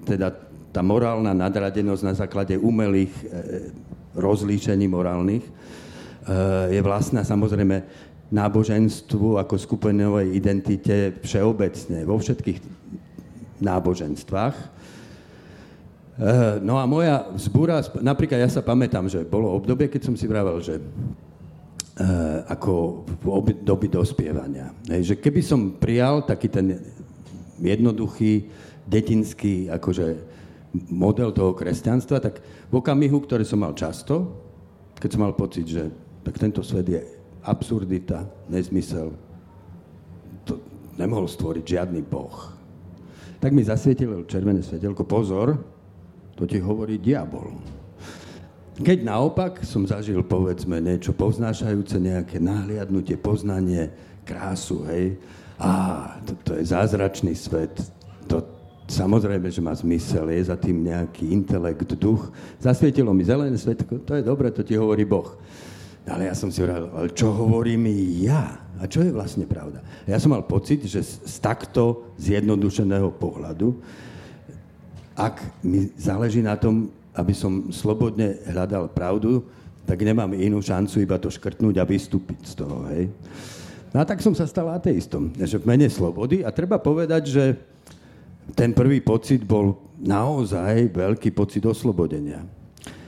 [0.01, 0.33] teda
[0.69, 3.25] tá morálna nadradenosť na základe umelých e,
[4.17, 5.51] rozlíšení morálnych, e,
[6.77, 7.85] je vlastná samozrejme
[8.29, 12.59] náboženstvu ako skupinovej identite všeobecne, vo všetkých
[13.65, 14.55] náboženstvách.
[14.57, 14.65] E,
[16.61, 20.61] no a moja vzbúra, napríklad ja sa pamätám, že bolo obdobie, keď som si vravel,
[20.61, 20.77] že
[22.47, 24.71] ako v období dospievania.
[24.87, 26.79] Hej, že keby som prijal taký ten
[27.59, 28.47] jednoduchý,
[28.87, 30.15] detinský akože
[30.87, 32.39] model toho kresťanstva, tak
[32.71, 34.31] v okamihu, ktoré som mal často,
[34.95, 35.91] keď som mal pocit, že
[36.23, 37.01] tak tento svet je
[37.43, 39.11] absurdita, nezmysel,
[40.47, 40.59] to
[40.95, 42.55] nemohol stvoriť žiadny boh.
[43.39, 45.55] Tak mi zasvietilo červené svetelko, pozor,
[46.35, 47.78] to ti hovorí diabol.
[48.79, 53.91] Keď naopak som zažil, povedzme, niečo poznášajúce, nejaké nahliadnutie, poznanie,
[54.23, 55.19] krásu, hej,
[55.59, 55.71] a
[56.23, 57.75] to, to je zázračný svet,
[58.31, 58.39] to
[58.87, 62.31] samozrejme, že má zmysel, je za tým nejaký intelekt, duch.
[62.63, 65.35] Zasvietilo mi zelené svetko, to je dobre, to ti hovorí Boh.
[66.07, 67.91] Ale ja som si hovoril, ale čo hovorím
[68.23, 68.63] ja?
[68.79, 69.83] A čo je vlastne pravda?
[70.07, 73.75] Ja som mal pocit, že z takto zjednodušeného pohľadu,
[75.19, 76.87] ak mi záleží na tom,
[77.19, 79.43] aby som slobodne hľadal pravdu,
[79.83, 82.87] tak nemám inú šancu iba to škrtnúť a vystúpiť z toho.
[82.93, 83.11] Hej.
[83.91, 86.45] No a tak som sa stal ateistom, že v mene slobody.
[86.45, 87.43] A treba povedať, že
[88.53, 92.45] ten prvý pocit bol naozaj veľký pocit oslobodenia.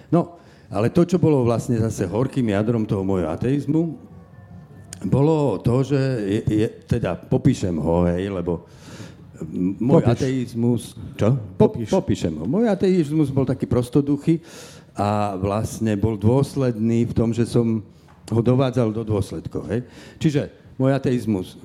[0.09, 0.41] No,
[0.74, 3.95] ale to, čo bolo vlastne zase horkým jadrom toho môjho ateizmu,
[5.05, 8.70] bolo to, že je, je, teda popíšem ho, hej, lebo
[9.77, 10.13] môj Popíš.
[10.13, 10.81] ateizmus...
[11.17, 11.29] Čo?
[11.57, 11.89] Popíš.
[11.89, 12.45] Popíšem ho.
[12.45, 14.41] Môj ateizmus bol taký prostoduchy
[14.93, 17.81] a vlastne bol dôsledný v tom, že som
[18.31, 19.67] ho dovádzal do dôsledkov.
[19.67, 19.83] Hej?
[20.21, 20.41] Čiže
[20.79, 21.59] môj ateizmus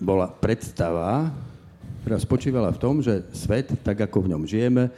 [0.00, 1.32] bola predstava,
[2.04, 4.92] ktorá spočívala v tom, že svet, tak ako v ňom žijeme,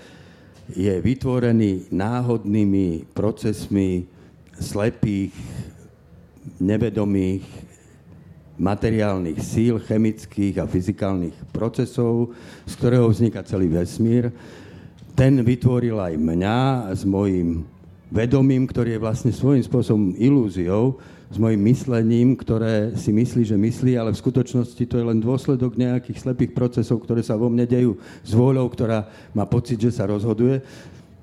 [0.69, 4.05] je vytvorený náhodnými procesmi
[4.61, 5.33] slepých,
[6.61, 7.68] nevedomých,
[8.59, 12.35] materiálnych síl, chemických a fyzikálnych procesov,
[12.67, 14.35] z ktorého vzniká celý vesmír.
[15.15, 16.59] Ten vytvoril aj mňa
[16.95, 17.67] s mojim
[18.11, 20.99] vedomím, ktorý je vlastne svojím spôsobom ilúziou,
[21.29, 25.77] s mojim myslením, ktoré si myslí, že myslí, ale v skutočnosti to je len dôsledok
[25.77, 29.05] nejakých slepých procesov, ktoré sa vo mne dejú s vôľou, ktorá
[29.37, 30.65] má pocit, že sa rozhoduje.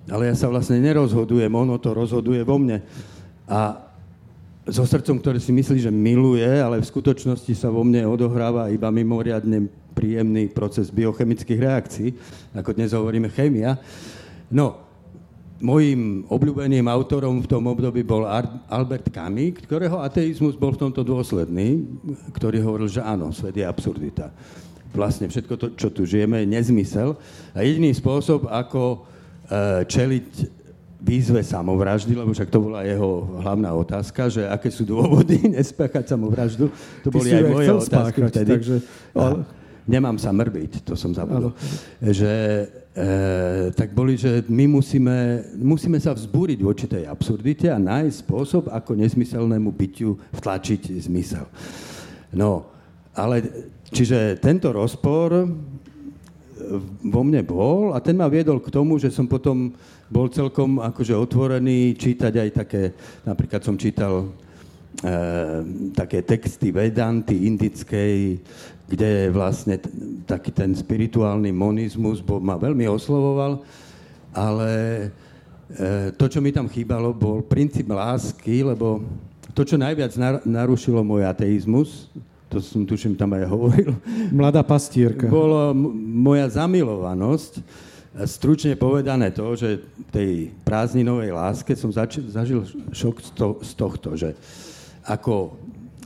[0.06, 2.86] Ale ja sa vlastne nerozhodujem, ono to rozhoduje vo mne.
[3.50, 3.82] A
[4.66, 8.90] so srdcom, ktoré si myslí, že miluje, ale v skutočnosti sa vo mne odohráva iba
[8.90, 12.10] mimoriadne príjemný proces biochemických reakcií,
[12.58, 13.78] ako dnes hovoríme chémia.
[14.50, 14.86] No,
[15.56, 18.28] Mojím obľúbeným autorom v tom období bol
[18.68, 21.80] Albert Camus, ktorého ateizmus bol v tomto dôsledný,
[22.36, 24.36] ktorý hovoril, že áno, svet je absurdita.
[24.92, 27.16] Vlastne všetko to, čo tu žijeme, je nezmysel.
[27.56, 29.08] A jediný spôsob, ako
[29.48, 30.28] e, čeliť
[31.06, 36.74] výzve samovraždy, lebo však to bola jeho hlavná otázka, že aké sú dôvody nespáchať samovraždu.
[37.06, 38.52] To boli aj moje otázky spáchať, vtedy.
[38.58, 38.76] Takže...
[39.14, 39.24] A,
[39.86, 41.54] nemám sa mrviť, to som zabudol.
[42.02, 43.06] Že e,
[43.78, 48.98] tak boli, že my musíme, musíme sa vzbúriť voči tej absurdite a nájsť spôsob, ako
[48.98, 51.46] nesmyselnému bytiu vtlačiť zmysel.
[52.34, 52.66] No,
[53.14, 53.46] ale
[53.94, 55.46] čiže tento rozpor
[57.06, 59.76] vo mne bol a ten ma viedol k tomu, že som potom
[60.16, 62.96] bol celkom akože otvorený čítať aj také,
[63.28, 64.28] napríklad som čítal e,
[65.92, 68.40] také texty Vedanty indickej,
[68.88, 69.92] kde vlastne t-
[70.24, 73.60] taký ten spirituálny monizmus bo, ma veľmi oslovoval,
[74.32, 74.72] ale
[75.68, 79.04] e, to, čo mi tam chýbalo, bol princíp lásky, lebo
[79.52, 82.08] to, čo najviac nar- narušilo môj ateizmus,
[82.48, 83.92] to som tuším tam aj hovoril.
[84.32, 85.28] Mladá pastierka.
[85.28, 85.92] Bolo m-
[86.24, 87.60] moja zamilovanosť.
[88.24, 90.32] Stručne povedané to, že v tej
[90.64, 92.64] prázdninovej láske som zač- zažil
[92.96, 94.32] šok z, to- z tohto, že
[95.04, 95.60] ako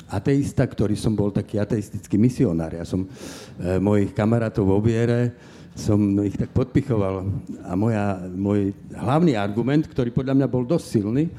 [0.09, 2.73] ateista, ktorý som bol taký ateistický misionár.
[2.73, 5.37] Ja som e, mojich kamarátov vo viere,
[5.77, 7.29] som ich tak podpichoval
[7.61, 11.29] a moja, môj hlavný argument, ktorý podľa mňa bol dosť silný,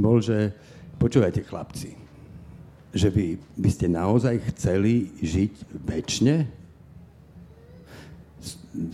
[0.00, 0.56] bol, že
[0.96, 1.92] počúvajte chlapci,
[2.96, 6.65] že vy by ste naozaj chceli žiť väčšine?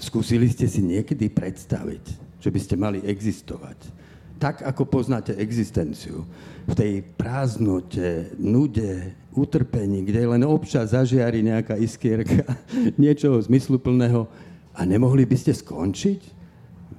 [0.01, 2.05] Skúsili ste si niekedy predstaviť,
[2.41, 4.03] že by ste mali existovať
[4.43, 6.27] tak, ako poznáte existenciu
[6.67, 12.43] v tej prázdnote, nude, utrpení, kde len občas zažiari nejaká iskierka
[12.99, 14.27] niečoho zmysluplného
[14.75, 16.43] a nemohli by ste skončiť?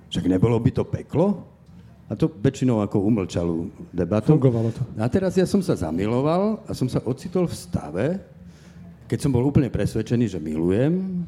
[0.08, 1.44] Však nebolo by to peklo?
[2.08, 4.40] A to väčšinou ako umlčalú debatu.
[4.40, 4.84] Fungovalo to.
[4.96, 8.06] A teraz ja som sa zamiloval a som sa ocitol v stave,
[9.12, 11.28] keď som bol úplne presvedčený, že milujem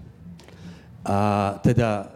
[1.05, 2.09] a teda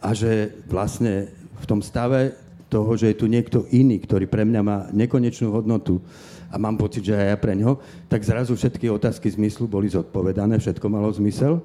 [0.00, 1.28] a že vlastne
[1.60, 2.32] v tom stave
[2.72, 6.00] toho, že je tu niekto iný, ktorý pre mňa má nekonečnú hodnotu
[6.48, 7.78] a mám pocit, že aj ja pre ňo,
[8.08, 11.62] tak zrazu všetky otázky zmyslu boli zodpovedané, všetko malo zmysel.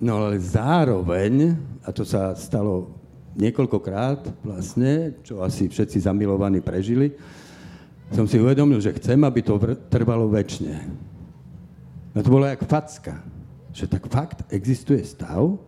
[0.00, 2.96] No ale zároveň, a to sa stalo
[3.36, 7.12] niekoľkokrát vlastne, čo asi všetci zamilovaní prežili,
[8.08, 9.58] som si uvedomil, že chcem, aby to
[9.90, 10.76] trvalo väčšine.
[12.14, 13.35] No to bolo jak facka.
[13.76, 15.60] Že tak fakt existuje stav,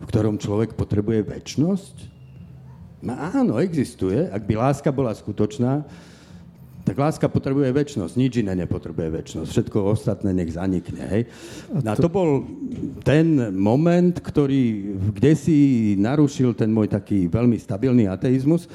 [0.00, 2.20] v ktorom človek potrebuje väčnosť
[3.00, 4.28] No áno, existuje.
[4.28, 5.88] Ak by láska bola skutočná,
[6.84, 9.48] tak láska potrebuje väčšnosť, nič iné nepotrebuje väčšnosť.
[9.48, 11.00] Všetko ostatné nech zanikne.
[11.08, 11.22] Hej.
[11.80, 12.44] A to bol
[13.04, 15.58] ten moment, ktorý kde si
[15.96, 18.68] narušil ten môj taký veľmi stabilný ateizmus.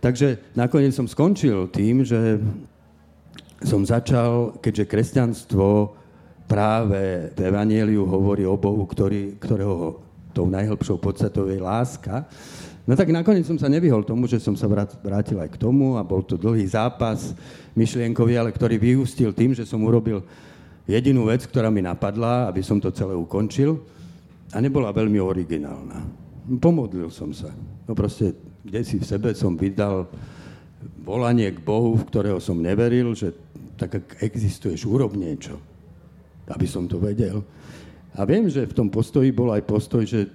[0.00, 2.40] Takže nakoniec som skončil tým, že
[3.66, 5.97] som začal, keďže kresťanstvo
[6.48, 10.00] práve v Evangeliu hovorí o Bohu, ktorý, ktorého
[10.32, 12.24] tou najhlbšou podstatou je láska,
[12.88, 14.64] No tak nakoniec som sa nevyhol tomu, že som sa
[15.04, 17.36] vrátil aj k tomu a bol to dlhý zápas
[17.76, 20.24] myšlienkový, ale ktorý vyústil tým, že som urobil
[20.88, 23.84] jedinú vec, ktorá mi napadla, aby som to celé ukončil
[24.48, 26.00] a nebola veľmi originálna.
[26.56, 27.52] Pomodlil som sa.
[27.84, 28.32] No proste,
[28.64, 30.08] kde si v sebe som vydal
[31.04, 33.36] volanie k Bohu, v ktorého som neveril, že
[33.76, 35.60] tak ak existuješ, urob niečo,
[36.48, 37.44] aby som to vedel.
[38.16, 40.26] A viem, že v tom postoji bol aj postoj, že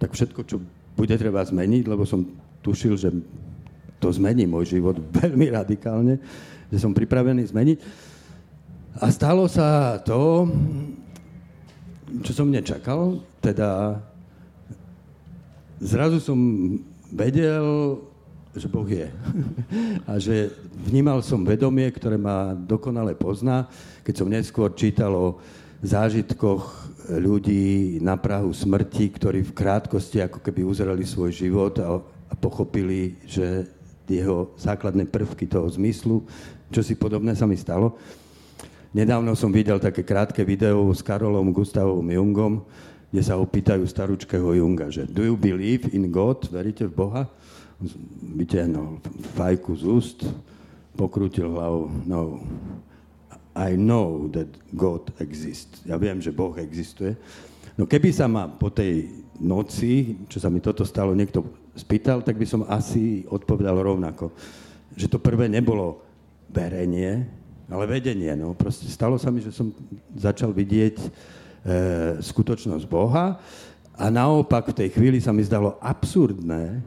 [0.00, 0.56] tak všetko, čo
[0.96, 2.24] bude treba zmeniť, lebo som
[2.64, 3.10] tušil, že
[4.00, 6.16] to zmení môj život veľmi radikálne,
[6.72, 7.78] že som pripravený zmeniť.
[9.00, 10.50] A stalo sa to,
[12.26, 14.02] čo som nečakal, teda
[15.78, 16.38] zrazu som
[17.14, 17.96] vedel,
[18.54, 19.06] že Boh je.
[20.10, 20.50] A že
[20.86, 23.70] vnímal som vedomie, ktoré ma dokonale pozná.
[24.02, 25.38] Keď som neskôr čítal o
[25.80, 31.98] zážitkoch ľudí na Prahu smrti, ktorí v krátkosti ako keby uzreli svoj život a,
[32.30, 33.66] a pochopili, že
[34.10, 36.26] jeho základné prvky toho zmyslu,
[36.74, 37.94] čo si podobné sa mi stalo.
[38.90, 42.66] Nedávno som videl také krátke video s Karolom Gustavom Jungom,
[43.10, 46.46] kde sa ho pýtajú staručkého Junga, že do you believe in God?
[46.50, 47.22] Veríte v Boha?
[48.36, 49.00] Vytiahnul
[49.34, 50.18] fajku z úst,
[50.94, 51.88] pokrútil hlavou.
[52.04, 52.44] No,
[53.56, 55.82] I know that God exists.
[55.88, 57.16] Ja viem, že Boh existuje.
[57.74, 59.08] No keby sa ma po tej
[59.40, 61.40] noci, čo sa mi toto stalo, niekto
[61.72, 64.30] spýtal, tak by som asi odpovedal rovnako.
[64.94, 66.04] Že to prvé nebolo
[66.52, 67.24] verenie,
[67.70, 68.36] ale vedenie.
[68.36, 68.52] No.
[68.52, 69.72] Proste stalo sa mi, že som
[70.12, 71.08] začal vidieť e,
[72.20, 73.38] skutočnosť Boha
[73.96, 76.82] a naopak v tej chvíli sa mi zdalo absurdné,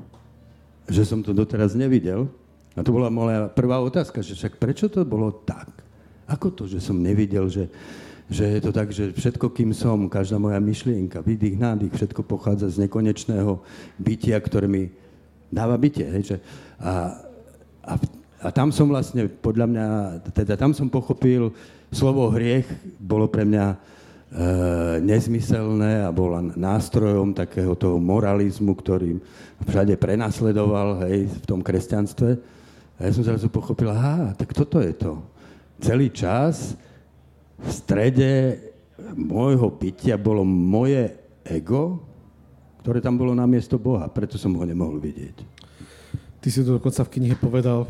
[0.90, 2.28] že som to doteraz nevidel.
[2.74, 5.70] A to bola moja prvá otázka, že však prečo to bolo tak?
[6.26, 7.70] Ako to, že som nevidel, že,
[8.32, 12.74] že je to tak, že všetko, kým som, každá moja myšlienka, výdych, nádych, všetko pochádza
[12.74, 13.62] z nekonečného
[14.02, 14.90] bytia, ktoré mi
[15.54, 16.10] dáva bytie.
[16.10, 16.38] Hej, že,
[16.82, 17.22] a,
[17.86, 17.94] a
[18.44, 19.86] a tam som vlastne, podľa mňa,
[20.36, 21.56] teda tam som pochopil,
[21.96, 22.68] slovo hriech
[23.00, 23.80] bolo pre mňa
[25.06, 29.22] nezmyselné a bola nástrojom takého toho moralizmu, ktorý
[29.70, 32.30] všade prenasledoval hej, v tom kresťanstve.
[32.98, 35.22] A ja som zrazu pochopil, aha, tak toto je to.
[35.82, 36.74] Celý čas
[37.62, 38.34] v strede
[39.14, 41.14] môjho bytia bolo moje
[41.46, 42.02] ego,
[42.82, 45.38] ktoré tam bolo na miesto Boha, preto som ho nemohol vidieť.
[46.44, 47.88] Ty si to dokonca v knihe povedal,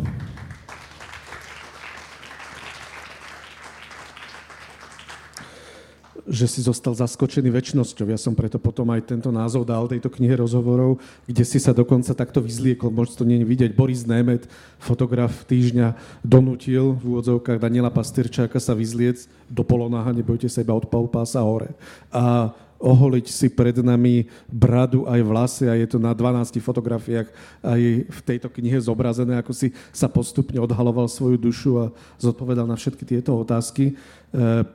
[6.24, 8.08] že si zostal zaskočený väčšnosťou.
[8.08, 12.16] Ja som preto potom aj tento názov dal tejto knihe rozhovorov, kde si sa dokonca
[12.16, 13.76] takto vyzliekol, môžete to nie vidieť.
[13.76, 14.48] Boris Nemet,
[14.80, 20.88] fotograf týždňa, donútil v úvodzovkách Daniela Pastyrčáka sa vyzliec do polonáha, nebojte sa iba od
[20.88, 21.76] pása hore.
[22.08, 27.32] A oholiť si pred nami bradu aj vlasy a je to na 12 fotografiách
[27.64, 27.82] aj
[28.12, 31.86] v tejto knihe zobrazené, ako si sa postupne odhaloval svoju dušu a
[32.20, 33.96] zodpovedal na všetky tieto otázky.
[33.96, 34.68] E,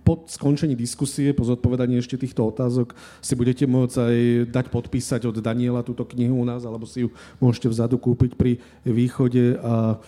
[0.00, 4.16] po skončení diskusie, po zodpovedaní ešte týchto otázok si budete môcť aj
[4.48, 8.56] dať podpísať od Daniela túto knihu u nás, alebo si ju môžete vzadu kúpiť pri
[8.88, 10.00] východe a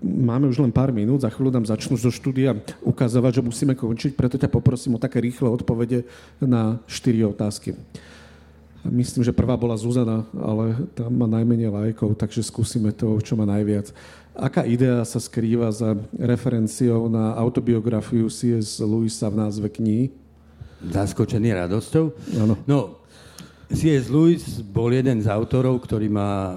[0.00, 4.16] Máme už len pár minút, za chvíľu nám začnú zo štúdia ukazovať, že musíme končiť,
[4.16, 6.08] preto ťa poprosím o také rýchle odpovede
[6.40, 7.76] na štyri otázky.
[8.86, 13.44] Myslím, že prvá bola Zuzana, ale tam má najmenej lajkov, takže skúsime to, čo má
[13.44, 13.90] najviac.
[14.36, 18.78] Aká idea sa skrýva za referenciou na autobiografiu C.S.
[18.78, 20.12] Lewisa v názve knihy?
[20.92, 22.04] Zaskočený radosťou?
[22.36, 22.54] Áno.
[22.68, 23.00] No,
[23.66, 24.06] C.S.
[24.06, 26.54] Lewis bol jeden z autorov, ktorý ma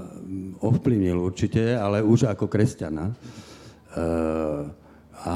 [0.62, 3.18] ovplyvnil určite, ale už ako kresťana.
[3.97, 4.70] Uh,
[5.26, 5.36] a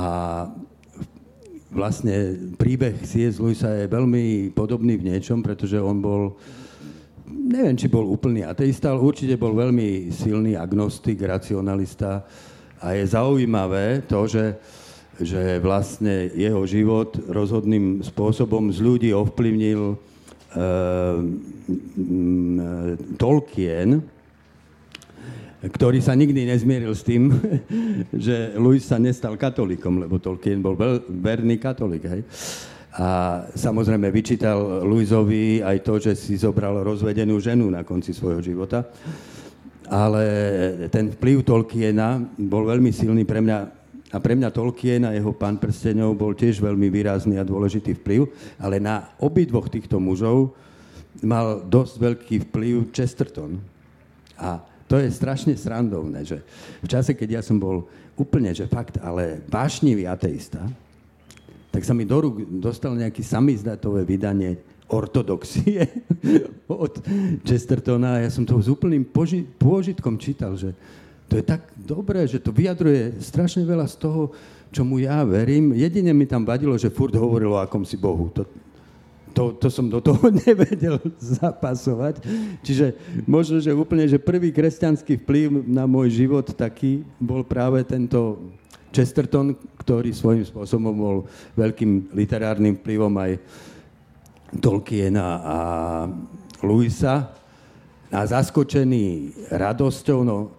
[1.74, 3.41] vlastne príbeh C.S.
[3.41, 6.38] Lewisa je veľmi podobný v niečom, pretože on bol,
[7.26, 12.21] neviem, či bol úplný ateista, ale určite bol veľmi silný agnostik, racionalista.
[12.78, 14.61] A je zaujímavé to, že,
[15.17, 20.12] že vlastne jeho život rozhodným spôsobom z ľudí ovplyvnil
[23.17, 23.89] Tolkien,
[25.63, 27.31] ktorý sa nikdy nezmieril s tým,
[28.25, 30.75] že Louis sa nestal katolíkom, lebo Tolkien bol
[31.07, 32.03] verný katolík.
[32.03, 32.21] Hej?
[32.93, 38.85] A samozrejme vyčítal Louisovi aj to, že si zobral rozvedenú ženu na konci svojho života.
[39.89, 40.23] Ale
[40.93, 43.82] ten vplyv Tolkiena bol veľmi silný pre mňa
[44.14, 48.30] a pre mňa Tolkien a jeho pán prstenov bol tiež veľmi výrazný a dôležitý vplyv,
[48.61, 50.53] ale na obidvoch týchto mužov
[51.26, 53.57] mal dosť veľký vplyv Chesterton.
[54.38, 56.45] A to je strašne srandovné, že
[56.86, 60.61] v čase, keď ja som bol úplne, že fakt, ale vášnivý ateista,
[61.74, 65.89] tak sa mi do rúk dostal nejaký samizdatové vydanie ortodoxie
[66.70, 67.01] od
[67.41, 70.78] Chestertona ja som to s úplným poži- pôžitkom čítal, že
[71.28, 74.21] to je tak dobré, že to vyjadruje strašne veľa z toho,
[74.74, 75.78] čomu ja verím.
[75.78, 78.34] Jedine mi tam vadilo, že furt hovorilo o akomsi Bohu.
[78.34, 78.43] To,
[79.34, 82.26] to, to som do toho nevedel zapasovať.
[82.65, 82.97] Čiže
[83.30, 88.41] možno, že úplne, že prvý kresťanský vplyv na môj život taký bol práve tento
[88.93, 91.17] Chesterton, ktorý svojím spôsobom bol
[91.57, 93.32] veľkým literárnym vplyvom aj
[94.61, 95.57] Tolkiena a
[96.61, 97.34] Luisa.
[98.13, 100.53] A zaskočený radosťou, no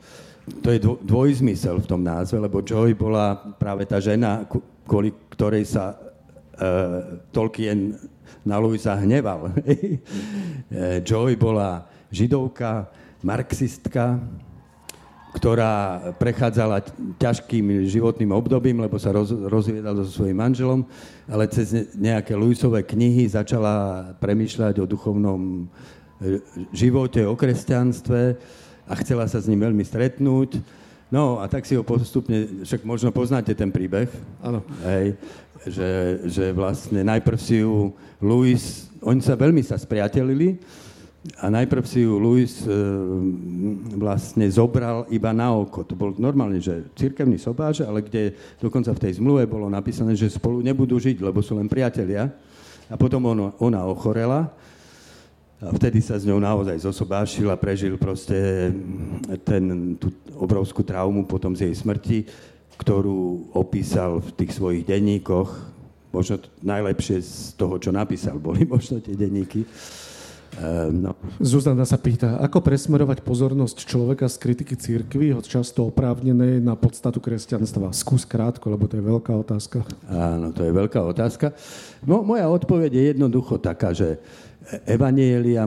[0.44, 4.44] to je dvojzmysel v tom názve, lebo Joy bola práve tá žena,
[4.84, 7.96] kvôli ktorej sa uh, Tolkien
[8.44, 9.48] na Louisa hneval.
[11.08, 12.92] Joy bola židovka,
[13.24, 14.20] marxistka,
[15.34, 16.86] ktorá prechádzala
[17.18, 20.80] ťažkým životným obdobím, lebo sa roz, rozviedala so svojím manželom,
[21.26, 25.66] ale cez nejaké Luisové knihy začala premýšľať o duchovnom
[26.22, 26.38] e,
[26.70, 28.38] živote, o kresťanstve
[28.84, 30.60] a chcela sa s ním veľmi stretnúť.
[31.12, 34.08] No a tak si ho postupne, však možno poznáte ten príbeh.
[34.42, 34.64] Áno.
[34.82, 35.14] Hej,
[35.68, 35.90] že,
[36.26, 40.58] že vlastne najprv si ju Louis, oni sa veľmi sa spriatelili
[41.40, 42.68] a najprv si ju Louis e,
[43.96, 45.80] vlastne zobral iba na oko.
[45.86, 50.28] To bol normálne, že cirkevný sobáš, ale kde dokonca v tej zmluve bolo napísané, že
[50.28, 52.28] spolu nebudú žiť, lebo sú len priatelia.
[52.92, 54.52] A potom ono, ona ochorela
[55.62, 58.68] a vtedy sa s ňou naozaj zosobášil a prežil proste
[59.46, 62.18] ten, tú obrovskú traumu potom z jej smrti,
[62.74, 65.48] ktorú opísal v tých svojich denníkoch.
[66.10, 69.62] Možno najlepšie z toho, čo napísal, boli možno tie denníky.
[70.54, 71.12] Um, no.
[71.42, 77.18] Zuzana sa pýta, ako presmerovať pozornosť človeka z kritiky církvy, od často oprávnenej na podstatu
[77.18, 77.90] kresťanstva?
[77.90, 79.82] Skús krátko, lebo to je veľká otázka.
[80.06, 81.50] Áno, to je veľká otázka.
[82.06, 84.22] No, moja odpoveď je jednoducho taká, že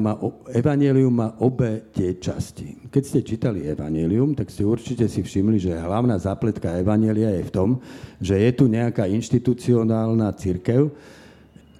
[0.02, 0.14] má,
[0.52, 2.90] Evangelium má obe tie časti.
[2.90, 7.54] Keď ste čítali Evangelium, tak ste určite si všimli, že hlavná zápletka Evangelia je v
[7.54, 7.70] tom,
[8.18, 10.90] že je tu nejaká inštitucionálna církev,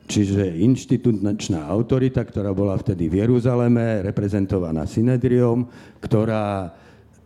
[0.08, 5.68] Čiže inštitučná autorita, ktorá bola vtedy v Jeruzaleme, reprezentovaná Synedriom,
[6.00, 6.72] ktorá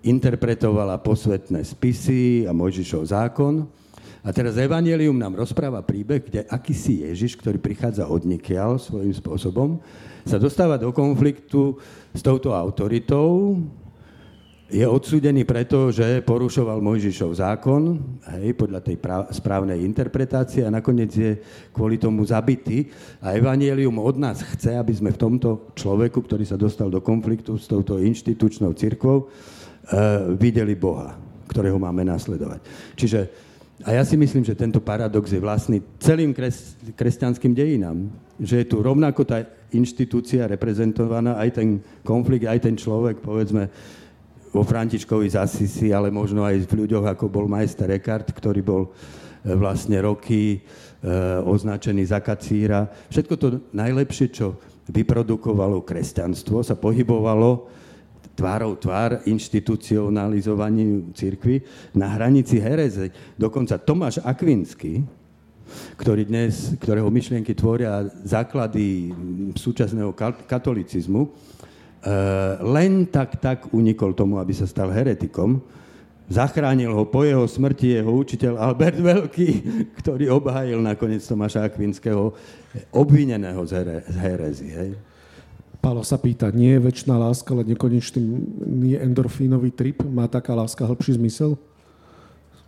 [0.02, 3.70] interpretovala posvetné spisy a Mojžišov zákon.
[4.22, 9.82] A teraz Evangelium nám rozpráva príbeh, kde akýsi Ježiš, ktorý prichádza od nikiaľ svojím spôsobom,
[10.30, 11.82] sa dostáva do konfliktu
[12.14, 13.58] s touto autoritou,
[14.72, 18.00] je odsúdený preto, že porušoval Mojžišov zákon,
[18.40, 21.44] hej, podľa tej prav, správnej interpretácie a nakoniec je
[21.76, 22.88] kvôli tomu zabitý.
[23.20, 27.60] A Evangelium od nás chce, aby sme v tomto človeku, ktorý sa dostal do konfliktu
[27.60, 31.20] s touto inštitučnou cirkvou, e, videli Boha,
[31.52, 32.64] ktorého máme nasledovať.
[32.96, 33.20] Čiže
[33.82, 38.14] a ja si myslím, že tento paradox je vlastný celým kres, kresťanským dejinám.
[38.38, 39.42] Že je tu rovnako tá
[39.74, 41.70] inštitúcia reprezentovaná, aj ten
[42.06, 43.72] konflikt, aj ten človek, povedzme,
[44.52, 48.84] vo Františkovi z Asisi, ale možno aj v ľuďoch, ako bol majster Eckhart, ktorý bol
[48.86, 48.90] e,
[49.56, 50.60] vlastne roky e,
[51.48, 52.92] označený za kacíra.
[53.08, 54.60] Všetko to najlepšie, čo
[54.92, 57.81] vyprodukovalo kresťanstvo, sa pohybovalo
[58.42, 61.62] tvárou tvár inštitucionalizovaní církvy
[61.94, 63.14] na hranici hereze.
[63.38, 65.06] Dokonca Tomáš Akvinsky,
[66.02, 69.14] ktorý dnes, ktorého myšlienky tvoria základy
[69.54, 70.18] súčasného
[70.50, 71.30] katolicizmu,
[72.02, 75.62] Eh, len tak, tak unikol tomu, aby sa stal heretikom.
[76.34, 79.50] Zachránil ho po jeho smrti jeho učiteľ Albert Veľký,
[80.02, 82.34] ktorý obhájil nakoniec Tomáša Akvinského
[82.90, 84.70] obvineného z herezy.
[84.74, 84.92] Hej.
[85.82, 88.22] Pálo sa pýta, nie je väčšiná láska, ale nekonečný
[88.70, 90.06] nie endorfínový trip?
[90.06, 91.58] Má taká láska hĺbší zmysel?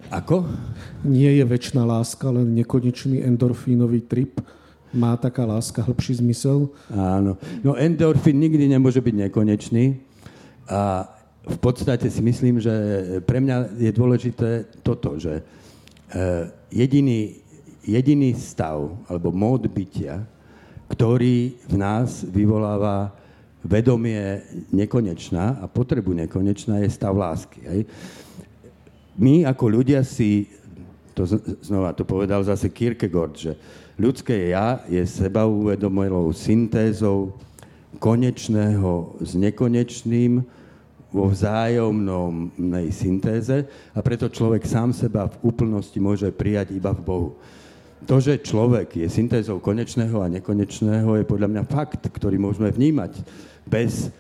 [0.10, 0.50] Ako?
[1.06, 4.42] Nie je väčšiná láska, len nekonečný endorfínový trip?
[4.98, 6.74] Má taká láska hĺbší zmysel?
[6.90, 7.38] Áno.
[7.62, 10.02] No endorfín nikdy nemôže byť nekonečný.
[10.66, 11.06] A
[11.46, 12.74] v podstate si myslím, že
[13.30, 14.50] pre mňa je dôležité
[14.82, 15.44] toto, že e,
[16.74, 17.38] jediný,
[17.86, 20.26] jediný stav alebo mód bytia,
[20.94, 23.10] ktorý v nás vyvoláva
[23.66, 27.60] vedomie nekonečná a potrebu nekonečná je stav lásky.
[27.66, 27.82] Hej.
[29.18, 30.50] My ako ľudia si,
[31.18, 31.26] to
[31.66, 33.52] znova to povedal zase Kierkegaard, že
[33.94, 37.38] Ľudské ja je sebauvedomelou syntézou
[38.02, 40.42] konečného s nekonečným
[41.14, 47.30] vo vzájomnej syntéze a preto človek sám seba v úplnosti môže prijať iba v Bohu.
[48.04, 53.24] To, že človek je syntézou konečného a nekonečného, je podľa mňa fakt, ktorý môžeme vnímať
[53.64, 54.12] bez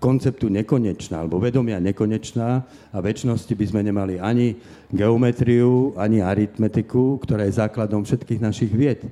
[0.00, 4.56] konceptu nekonečná, alebo vedomia nekonečná a väčšnosti by sme nemali ani
[4.88, 9.04] geometriu, ani aritmetiku, ktorá je základom všetkých našich vied.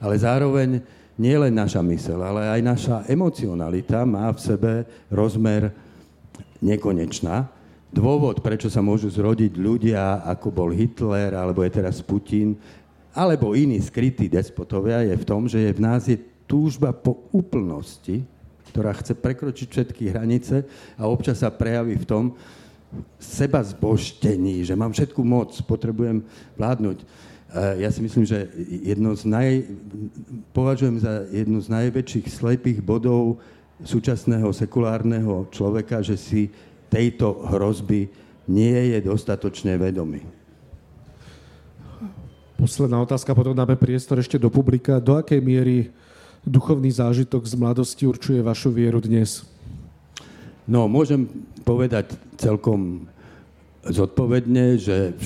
[0.00, 0.80] Ale zároveň
[1.20, 4.72] nie len naša mysel, ale aj naša emocionalita má v sebe
[5.12, 5.68] rozmer
[6.64, 7.59] nekonečná.
[7.90, 12.54] Dôvod, prečo sa môžu zrodiť ľudia, ako bol Hitler, alebo je teraz Putin,
[13.10, 16.14] alebo iní skrytí despotovia, je v tom, že je v nás je
[16.46, 18.22] túžba po úplnosti,
[18.70, 20.62] ktorá chce prekročiť všetky hranice
[20.94, 22.24] a občas sa prejaví v tom
[23.18, 26.22] seba zbožtení, že mám všetku moc, potrebujem
[26.54, 27.02] vládnuť.
[27.82, 28.46] Ja si myslím, že
[28.86, 29.66] jedno z naj,
[30.54, 33.42] považujem za jednu z najväčších slepých bodov
[33.82, 36.54] súčasného sekulárneho človeka, že si
[36.90, 38.10] tejto hrozby
[38.50, 40.26] nie je dostatočne vedomý.
[42.58, 45.00] Posledná otázka, potom dáme priestor ešte do publika.
[45.00, 45.88] Do akej miery
[46.44, 49.48] duchovný zážitok z mladosti určuje vašu vieru dnes?
[50.68, 51.24] No, môžem
[51.64, 53.08] povedať celkom
[53.86, 55.16] zodpovedne, že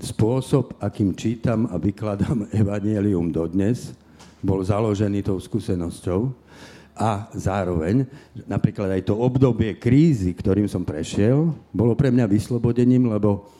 [0.00, 3.92] spôsob, akým čítam a vykladám Evangelium dodnes,
[4.40, 6.41] bol založený tou skúsenosťou
[7.02, 8.06] a zároveň
[8.46, 13.50] napríklad aj to obdobie krízy, ktorým som prešiel, bolo pre mňa vyslobodením, lebo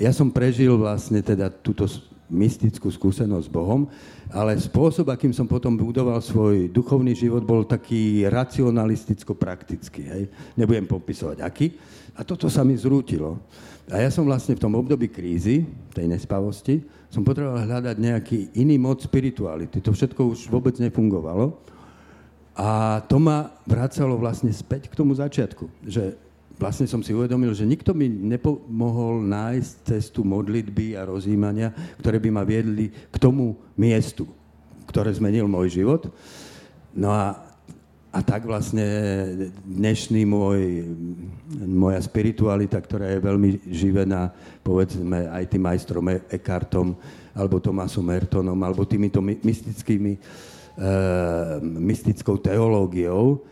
[0.00, 1.84] ja som prežil vlastne teda túto
[2.32, 3.84] mystickú skúsenosť s Bohom,
[4.32, 10.02] ale spôsob, akým som potom budoval svoj duchovný život, bol taký racionalisticko-praktický.
[10.08, 10.22] Hej.
[10.56, 11.76] Nebudem popisovať aký.
[12.16, 13.36] A toto sa mi zrútilo.
[13.92, 16.80] A ja som vlastne v tom období krízy, tej nespavosti,
[17.12, 19.84] som potreboval hľadať nejaký iný mod spirituality.
[19.84, 21.73] To všetko už vôbec nefungovalo.
[22.54, 26.14] A to ma vracalo vlastne späť k tomu začiatku, že
[26.54, 32.30] vlastne som si uvedomil, že nikto mi nepomohol nájsť cestu modlitby a rozjímania, ktoré by
[32.30, 34.30] ma viedli k tomu miestu,
[34.86, 36.06] ktoré zmenil môj život.
[36.94, 37.42] No a,
[38.14, 38.86] a tak vlastne
[39.66, 40.86] dnešný môj,
[41.58, 44.30] moja spiritualita, ktorá je veľmi živená,
[44.62, 46.94] povedzme, aj tým majstrom Eckhartom,
[47.34, 50.22] alebo Tomasom Mertonom, alebo týmito mystickými,
[51.62, 53.44] mystickou teológiou,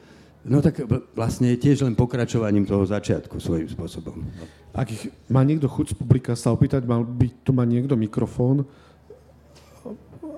[0.42, 0.82] No tak
[1.14, 4.26] vlastne je tiež len pokračovaním toho začiatku svojím spôsobom.
[4.74, 8.66] Ak ich má niekto chuť z publika sa opýtať, mal by tu mať niekto mikrofón.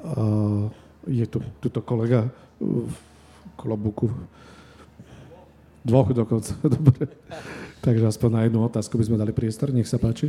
[0.05, 0.69] Uh,
[1.09, 2.29] je tu tuto kolega
[2.61, 2.93] v
[3.57, 4.13] klobuku.
[5.89, 7.09] Dvoch dokonca, dobre.
[7.81, 10.29] Takže aspoň na jednu otázku by sme dali priestor, nech sa páči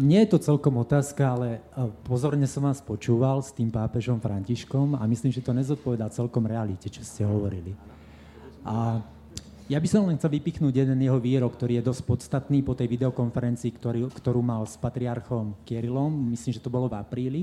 [0.00, 4.96] nie je to celkom otázka, ale e, pozorne som vás počúval s tým pápežom Františkom
[4.96, 7.76] a myslím, že to nezodpovedá celkom realite, čo ste hovorili.
[8.64, 9.04] A
[9.70, 12.90] ja by som len chcel vypichnúť jeden jeho výrok, ktorý je dosť podstatný po tej
[12.90, 17.42] videokonferencii, ktorý, ktorú mal s patriarchom Kirilom, myslím, že to bolo v apríli,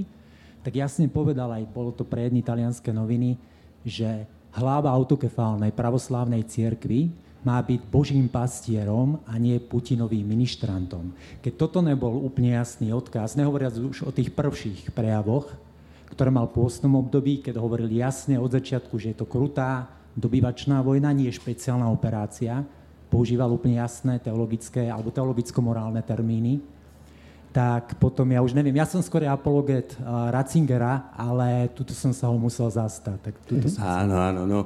[0.66, 3.40] tak jasne povedal aj, bolo to pre jedny talianské noviny,
[3.88, 7.14] že hlava autokefálnej pravoslávnej cirkvi
[7.48, 11.16] má byť Božím pastierom a nie Putinovým ministrantom.
[11.40, 15.48] Keď toto nebol úplne jasný odkaz, nehovoriac už o tých prvších prejavoch,
[16.12, 19.88] ktoré mal v pôstnom období, keď hovoril jasne od začiatku, že je to krutá
[20.20, 22.68] dobyvačná vojna, nie špeciálna operácia,
[23.08, 26.60] používal úplne jasné teologické alebo teologicko-morálne termíny,
[27.56, 32.28] tak potom ja už neviem, ja som skôr apologet uh, Ratzingera, ale tuto som sa
[32.28, 33.18] ho musel zastať.
[33.24, 34.60] Tak tuto som áno, áno, no.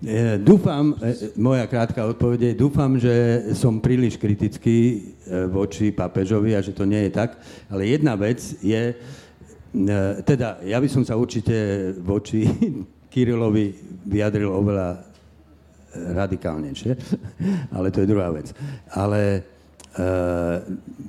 [0.00, 3.12] E, dúfam, e, moja krátka odpoveď je, dúfam, že
[3.52, 4.98] som príliš kritický e,
[5.44, 7.36] voči papežovi a že to nie je tak,
[7.68, 8.96] ale jedna vec je,
[10.24, 11.52] teda ja by som sa určite
[12.00, 12.48] voči
[13.12, 13.76] Kirilovi
[14.08, 15.04] vyjadril oveľa
[16.16, 16.92] radikálnejšie,
[17.76, 18.56] ale to je druhá vec.
[18.96, 19.44] Ale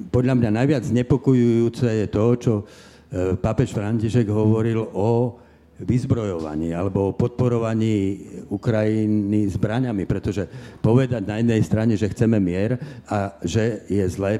[0.10, 2.54] podľa mňa najviac znepokojujúce je to, čo
[3.40, 5.38] pápež František hovoril o
[5.82, 10.46] vyzbrojovaní alebo podporovaní Ukrajiny zbraňami, pretože
[10.80, 12.78] povedať na jednej strane, že chceme mier
[13.10, 14.38] a že je zlé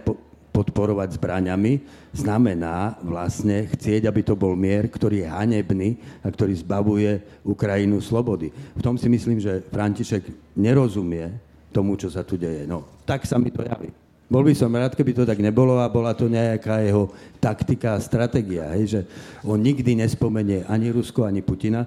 [0.52, 1.82] podporovať zbraňami,
[2.12, 5.90] znamená vlastne chcieť, aby to bol mier, ktorý je hanebný
[6.22, 7.12] a ktorý zbavuje
[7.48, 8.52] Ukrajinu slobody.
[8.52, 11.32] V tom si myslím, že František nerozumie
[11.72, 12.68] tomu, čo sa tu deje.
[12.68, 14.01] No, tak sa mi to javí.
[14.32, 17.12] Bol by som rád, keby to tak nebolo a bola to nejaká jeho
[17.44, 19.02] taktika a stratégia, hej, že
[19.44, 21.84] on nikdy nespomenie ani Rusko, ani Putina.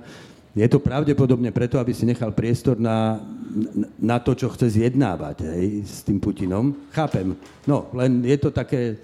[0.52, 3.16] Je to pravdepodobne preto, aby si nechal priestor na,
[3.96, 6.76] na to, čo chce zjednávať hej, s tým Putinom.
[6.92, 7.32] Chápem.
[7.64, 9.00] No, len je to také,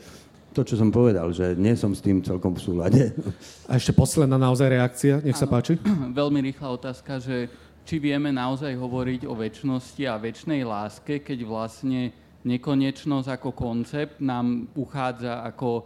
[0.52, 3.02] to, čo som povedal, že nie som s tým celkom v súlade.
[3.64, 5.80] A ešte posledná naozaj reakcia, nech sa ano, páči.
[6.20, 7.48] Veľmi rýchla otázka, že
[7.88, 12.12] či vieme naozaj hovoriť o väčšnosti a väčšnej láske, keď vlastne
[12.44, 15.82] nekonečnosť ako koncept nám uchádza ako e,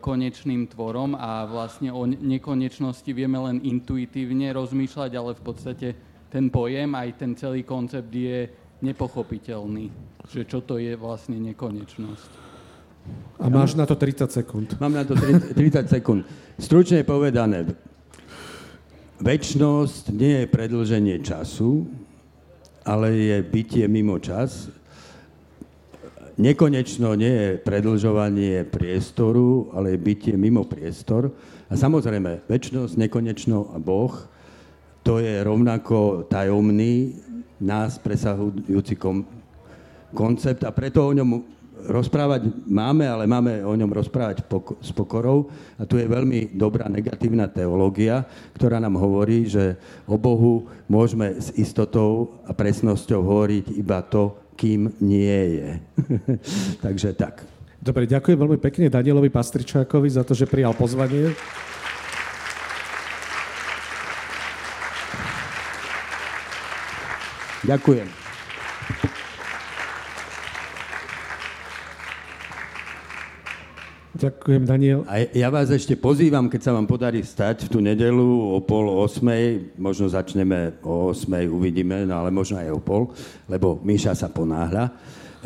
[0.00, 5.88] konečným tvorom a vlastne o nekonečnosti vieme len intuitívne rozmýšľať, ale v podstate
[6.32, 8.48] ten pojem, aj ten celý koncept je
[8.80, 9.86] nepochopiteľný,
[10.28, 12.30] že čo to je vlastne nekonečnosť.
[13.36, 14.80] A máš na to 30 sekúnd.
[14.80, 16.24] Mám na to 30, 30 sekúnd.
[16.56, 17.68] Stručne povedané,
[19.20, 21.84] väčšnosť nie je predlženie času,
[22.88, 24.72] ale je bytie mimo čas
[26.36, 31.30] nekonečno nie je predlžovanie priestoru, ale je bytie mimo priestor.
[31.70, 34.12] A samozrejme, väčšnosť, nekonečno a Boh,
[35.04, 37.18] to je rovnako tajomný,
[37.60, 39.28] nás presahujúci kom-
[40.12, 41.54] koncept a preto o ňom
[41.84, 45.52] rozprávať máme, ale máme o ňom rozprávať pok- s pokorou.
[45.76, 48.24] A tu je veľmi dobrá negatívna teológia,
[48.56, 49.76] ktorá nám hovorí, že
[50.08, 55.70] o Bohu môžeme s istotou a presnosťou hovoriť iba to, kým nie je.
[56.84, 57.44] Takže tak.
[57.84, 61.36] Dobre, ďakujem veľmi pekne Danielovi Pastričákovi za to, že prijal pozvanie.
[67.64, 68.23] Ďakujem.
[74.14, 75.02] Ďakujem, Daniel.
[75.10, 78.86] A ja vás ešte pozývam, keď sa vám podarí stať v tú nedelu o pol
[78.86, 83.10] osmej, možno začneme o osmej, uvidíme, no ale možno aj o pol,
[83.50, 84.94] lebo Míša sa ponáhľa,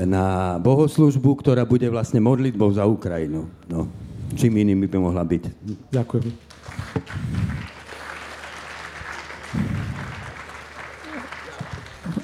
[0.05, 3.49] na bohoslužbu, ktorá bude vlastne modlitbou za Ukrajinu.
[3.73, 3.89] No.
[4.37, 5.43] čím iným by mohla byť.
[5.89, 6.29] Ďakujem.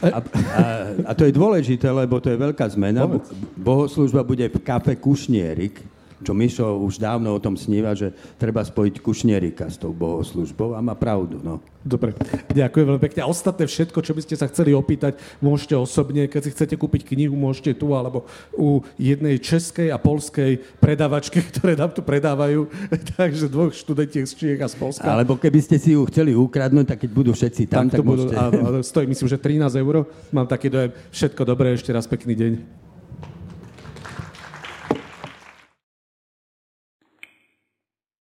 [0.05, 0.63] A, a,
[1.09, 3.09] a to je dôležité, lebo to je veľká zmena.
[3.57, 9.03] Bohoslužba bude v kafe Kušnierik, čo Mišo už dávno o tom sníva, že treba spojiť
[9.03, 11.43] Kušnierika s tou bohoslužbou a má pravdu.
[11.43, 11.59] No.
[11.85, 12.17] Dobre,
[12.49, 13.21] ďakujem veľmi pekne.
[13.27, 17.05] A ostatné všetko, čo by ste sa chceli opýtať, môžete osobne, keď si chcete kúpiť
[17.13, 18.25] knihu, môžete tu alebo
[18.57, 22.73] u jednej českej a polskej predávačky, ktoré nám tu predávajú,
[23.21, 25.05] takže dvoch študentiek z Čiech a z Polska.
[25.05, 28.33] Alebo keby ste si ju chceli ukradnúť, tak keď budú všetci tam, tak, tak budú,
[28.33, 28.41] môžete...
[28.41, 30.09] A, a stojí myslím, že 13 eur.
[30.33, 30.91] Mám taký dojem.
[31.13, 32.84] Všetko dobré, ešte raz pekný deň.